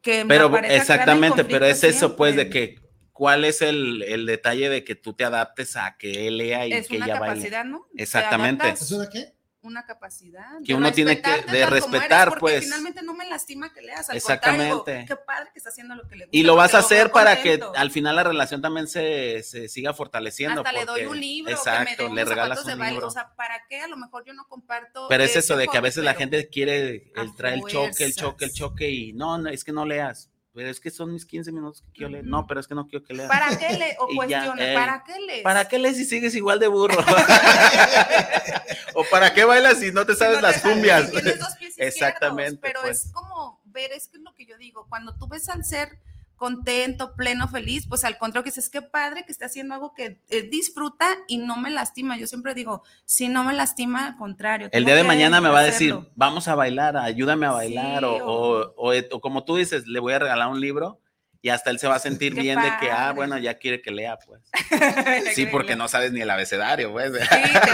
[0.00, 2.80] que Pero exactamente, pero es eso, pues, de que
[3.12, 6.72] cuál es el, el detalle de que tú te adaptes a que él lea y
[6.72, 7.34] es que una ella baile.
[7.34, 7.86] capacidad, ¿no?
[7.94, 8.68] Te Exactamente.
[8.68, 9.35] ¿Es una qué?
[9.66, 10.58] Una capacidad.
[10.64, 12.64] Que de uno tiene que- de eres, respetar, pues.
[12.64, 15.04] Finalmente no me lastima que leas, al Exactamente.
[15.06, 16.36] qué padre que está haciendo lo que le gusta.
[16.36, 19.92] Y lo vas a hacer para que al final la relación también se, se siga
[19.94, 20.60] fortaleciendo.
[20.62, 23.08] Hasta le doy un libro, Exacto, que me le regalas de un baile, libro.
[23.08, 23.80] o sea, ¿para qué?
[23.80, 25.06] A lo mejor yo no comparto.
[25.08, 28.14] Pero es eso de que a veces la gente quiere el traer el choque, el
[28.14, 30.30] choque, el choque y no, no, es que no leas.
[30.56, 32.24] Pero es que son mis 15 minutos que quiero leer.
[32.24, 33.28] No, pero es que no quiero que leas.
[33.28, 33.94] ¿Para qué le?
[33.98, 35.42] O cuestione, ey, ¿para qué lees?
[35.42, 36.96] ¿Para qué lees si sigues igual de burro?
[38.94, 41.04] ¿O para qué bailas si no te Si sabes no las cumbias?
[41.06, 43.04] si tienes dos pies izquierdos, Exactamente, Pero pues.
[43.04, 45.98] es como ver, es que es lo que yo digo, cuando tú ves al ser
[46.36, 50.20] contento, pleno, feliz, pues al contrario que dices, qué padre que esté haciendo algo que
[50.28, 52.16] él disfruta y no me lastima.
[52.18, 54.68] Yo siempre digo, si no me lastima, al contrario.
[54.72, 56.10] El día de mañana me va a decir, hacerlo.
[56.14, 59.86] vamos a bailar, ayúdame a bailar, Sí, o, o- o- o- o como tú dices,
[59.86, 61.00] le voy a regalar un libro
[61.42, 63.80] y hasta él se va a sentir Qué bien de que, ah, bueno, ya quiere
[63.80, 64.42] que lea, pues.
[65.34, 67.12] Sí, porque no sabes ni el abecedario, pues.
[67.12, 67.60] Sí, te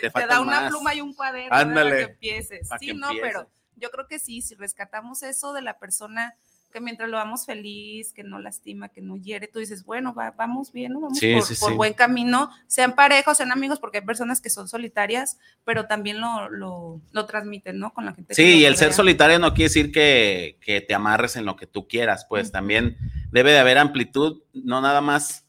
[0.00, 0.10] te.
[0.10, 0.70] Te, da una más.
[0.70, 2.68] pluma y un cuaderno para que empieces.
[2.68, 3.32] para Sí, que no, empieces.
[3.32, 6.34] pero yo creo que sí, si rescatamos eso de la persona
[6.72, 10.32] que mientras lo vamos feliz, que no lastima, que no hiere, tú dices, bueno, va-
[10.32, 11.00] vamos bien, ¿no?
[11.02, 11.76] vamos Sí, por, sí, por sí.
[11.76, 16.48] buen camino, sean parejos, sean amigos, porque hay personas que son solitarias, pero también lo,
[16.48, 17.94] lo, lo transmiten, ¿no?
[17.94, 18.30] Con la gente.
[18.30, 21.44] que Sí, los y el ser solitario no quiere decir que, que te amarres en
[21.44, 22.96] lo que tú quieras, pues también
[23.30, 25.46] debe de haber amplitud, no nada más.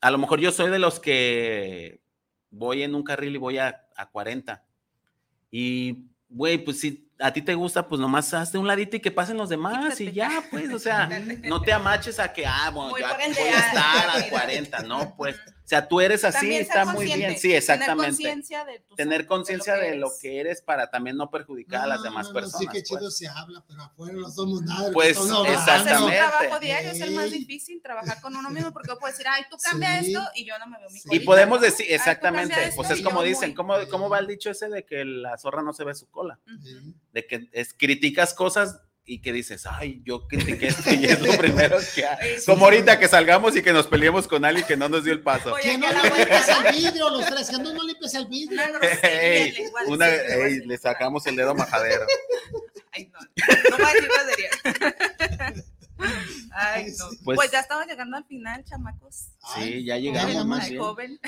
[0.00, 2.00] A lo mejor yo soy de los que
[2.50, 4.64] voy en un carril y voy a, a 40.
[5.50, 9.10] Y, güey, pues si a ti te gusta, pues nomás hazte un ladito y que
[9.10, 11.08] pasen los demás y ya, pues, o sea,
[11.44, 15.14] no te amaches a que, ah, bueno, por voy a estar ah, a 40, no,
[15.16, 15.36] pues,
[15.72, 19.96] sea, tú eres así, está muy bien, sí, Tener exactamente conciencia de tener conciencia de,
[19.96, 22.60] lo que eres para también no perjudicar a las No, demás no, no, personas.
[22.60, 23.16] Sí, qué chido pues.
[23.16, 24.90] se habla, pero afuera no somos nada.
[24.92, 26.16] Pues, un Exactamente.
[26.18, 29.56] trabajo diario, es el más difícil trabajar con uno mismo porque puedo decir, ay, tú
[29.62, 30.06] cambia Sí.
[30.12, 31.08] esto y yo no me veo mi Sí.
[31.10, 31.64] Y podemos ¿no?
[31.66, 34.68] decir, Ay, exactamente, cambia pues es como dicen, muy- ¿cómo, ¿cómo va el dicho ese
[34.68, 36.38] de que la zorra no se ve su cola?
[36.46, 36.62] Ujú.
[36.66, 36.94] Sí.
[37.12, 41.32] De que es, criticas cosas y que dices, ay, yo critiqué esto y es lo
[41.36, 42.06] primero que.
[42.06, 42.46] Ay, sí.
[42.46, 45.22] Como ahorita que salgamos y que nos peleemos con alguien que no nos dio el
[45.22, 45.52] paso.
[45.54, 48.14] Oye, Que no la le vuelta- limpies el vidrio, los tres, que no, no limpies
[48.14, 48.60] el vidrio.
[48.62, 52.06] Una grosería, Ey, lenguaje, una- sí, ey, le sacamos el dedo majadero.
[52.92, 53.20] Ay, no,
[53.70, 54.50] no grosería.
[56.54, 57.06] Ay, no.
[57.24, 59.26] Pues- Pues, ya estamos llegando al final, chamacos.
[59.54, 60.82] Sí, ya Ay, llegamos ya más Ay, bien.
[60.82, 61.20] joven.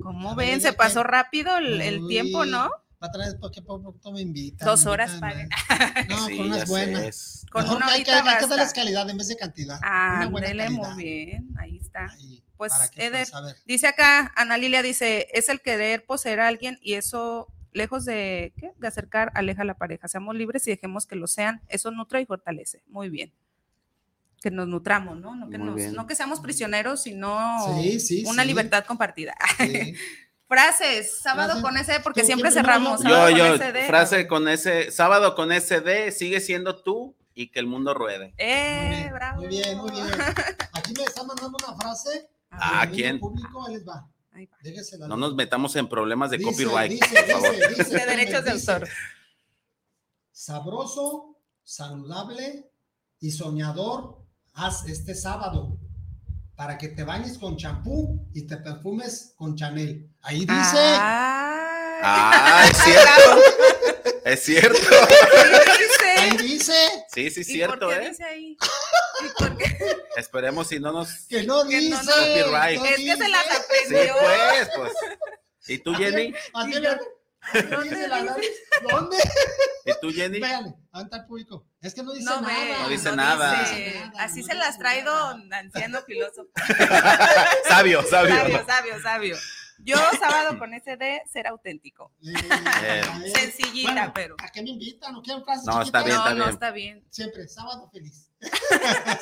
[0.00, 0.60] ¿Cómo ven?
[0.60, 2.70] Se pasó rápido el, el tiempo, ¿no?
[3.00, 4.66] Otra vez, porque poco poco me invitan.
[4.66, 6.08] Dos horas invitan, paguen.
[6.08, 7.02] No, Sí, con unas buenas.
[7.04, 9.78] es- Con Mejor una que hay que, hay que darles calidad en vez de cantidad.
[9.82, 10.70] Ándele, calidad.
[10.94, 11.48] muy bien.
[11.58, 12.06] Ahí está.
[12.10, 13.28] Ahí, Pues, Eder.
[13.66, 18.52] Dice acá, Ana Lilia dice, es el querer poseer a alguien y eso, lejos de,
[18.58, 18.72] ¿qué?
[18.76, 20.08] de acercar, aleja a la pareja.
[20.08, 21.62] Seamos libres y dejemos que lo sean.
[21.68, 22.82] Eso nutre y fortalece.
[22.88, 23.32] Muy bien.
[24.42, 25.36] Que nos nutramos, ¿no?
[25.36, 28.48] No que, nos- no seamos prisioneros, sino Sí, sí, una sí.
[28.48, 29.36] libertad compartida.
[30.48, 31.62] Frases, sábado Frases.
[31.62, 33.02] con ese, porque ¿Tú siempre cerramos.
[33.02, 33.86] Yo, sábado Yo, con yo, SD.
[33.86, 38.34] frase con ese, sábado con SD, sigue siendo tú y que el mundo ruede.
[38.38, 39.40] Eh, Muy bien, bravo.
[39.40, 40.06] Muy bien, muy bien.
[40.72, 42.28] Aquí me está mandando una frase.
[42.50, 43.20] Ah, del ¿quién?
[43.20, 44.08] Público, ahí les va.
[44.32, 44.56] Ahí va.
[44.62, 45.06] Déjesela.
[45.06, 47.54] No nos metamos en problemas de Dice, copyright, dice, por favor.
[47.54, 48.88] dice, dice, De derechos de autor.
[50.32, 52.70] sabroso, saludable
[53.20, 54.18] y soñador,
[54.54, 55.76] haz este sábado
[56.58, 60.10] para que te bañes con champú y te perfumes con Chanel.
[60.22, 60.50] Ahí dice.
[62.02, 63.42] Ah, es cierto.
[64.24, 64.96] es cierto.
[66.16, 66.74] Ahí dice.
[67.14, 68.08] Sí, sí, ¿Y cierto, por qué ¿eh?
[68.10, 68.56] dice ahí?
[69.24, 69.78] ¿Y por qué?
[70.16, 71.08] Esperemos si no nos.
[71.28, 71.90] Que no Que dice.
[71.90, 72.10] no, no.
[72.10, 72.80] Copyright.
[72.80, 73.62] no Es que se las dice.
[73.86, 74.14] Sí, aprendió.
[74.18, 74.92] pues, pues.
[75.68, 76.34] ¿Y tú, Jenny?
[76.54, 76.96] Así Y le- yo-
[78.90, 79.16] ¿Dónde.
[79.86, 80.40] ¿Y tú, Jenny?
[80.40, 81.67] Véale, ahí está el público.
[81.80, 82.54] Es que no dice No nada.
[82.56, 83.60] ve, No dice nada.
[83.60, 84.00] dice.
[84.04, 86.50] nada, Así no se las trae don anciano filósofo.
[87.68, 88.34] sabio, sabio.
[88.36, 89.36] Sabio, sabio, sabio.
[89.84, 92.12] Yo sábado con ese de ser auténtico.
[92.22, 92.32] Eh,
[92.84, 93.32] Eh.
[93.34, 94.36] Sencillita, bueno, pero.
[94.42, 95.12] ¿A qué me invitan?
[95.12, 96.50] ¿No quieren frases No, está bien, no, está no bien.
[96.54, 97.04] está bien.
[97.10, 98.24] Siempre, sábado feliz.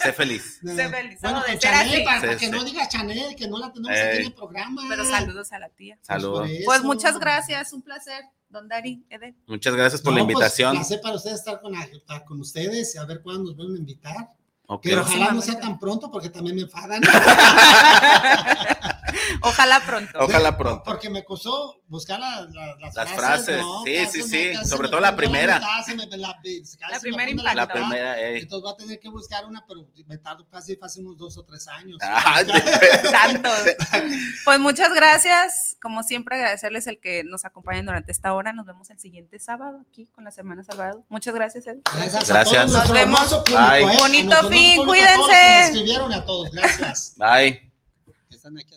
[0.03, 0.61] Sé feliz.
[0.63, 2.51] Sé feliz, Bueno, de Chanel, para, Sí, para que sí.
[2.53, 4.03] no diga Chanel, que no la tenemos Ey.
[4.09, 4.83] aquí en el programa.
[4.89, 5.97] Pero saludos a la tía.
[5.97, 6.41] Pues Saludos.
[6.41, 6.63] por eso.
[6.67, 9.35] Pues muchas gracias, un placer, don Dari, Ede.
[9.47, 10.75] Muchas gracias por la No, pues, invitación.
[10.77, 13.79] placer para ustedes estar con, estar con ustedes y a ver cuándo nos vuelven a
[13.79, 14.33] invitar.
[14.67, 14.83] Ok.
[14.85, 17.01] Pero ojalá no sea tan pronto porque también me enfadan.
[19.43, 20.19] Ojalá pronto.
[20.21, 20.83] Ojalá pronto.
[20.85, 24.89] Porque me costó buscar la- la- las, Las frases, sí, casi sí, me- sí, sobre
[24.89, 25.55] todo la primera.
[25.55, 25.61] me-
[26.17, 26.39] la,
[26.89, 27.55] casi primera pongo impacta.
[27.55, 27.75] La mitad.
[27.75, 28.43] primera, ey.
[28.43, 31.45] Entonces voy a tener que buscar una, pero me tardo casi, casi unos dos o
[31.45, 31.99] tres años.
[33.11, 33.51] Tanto.
[34.45, 35.77] Pues muchas gracias.
[35.81, 38.53] Como siempre, agradecerles el que nos acompañen durante esta hora.
[38.53, 41.05] Nos vemos el siguiente sábado aquí con la Semana Salvador.
[41.09, 41.79] Muchas gracias, Ed.
[41.95, 42.71] Gracias, a Gracias.
[42.73, 43.21] Nos vemos.
[43.21, 43.83] hermoso público, Bye.
[43.83, 43.97] ¿eh?
[43.99, 45.27] Bonito fin, a todos cuídense.
[45.33, 47.15] me escribieron y a todos, gracias.
[47.17, 47.73] Bye.
[48.31, 48.77] Están aquí.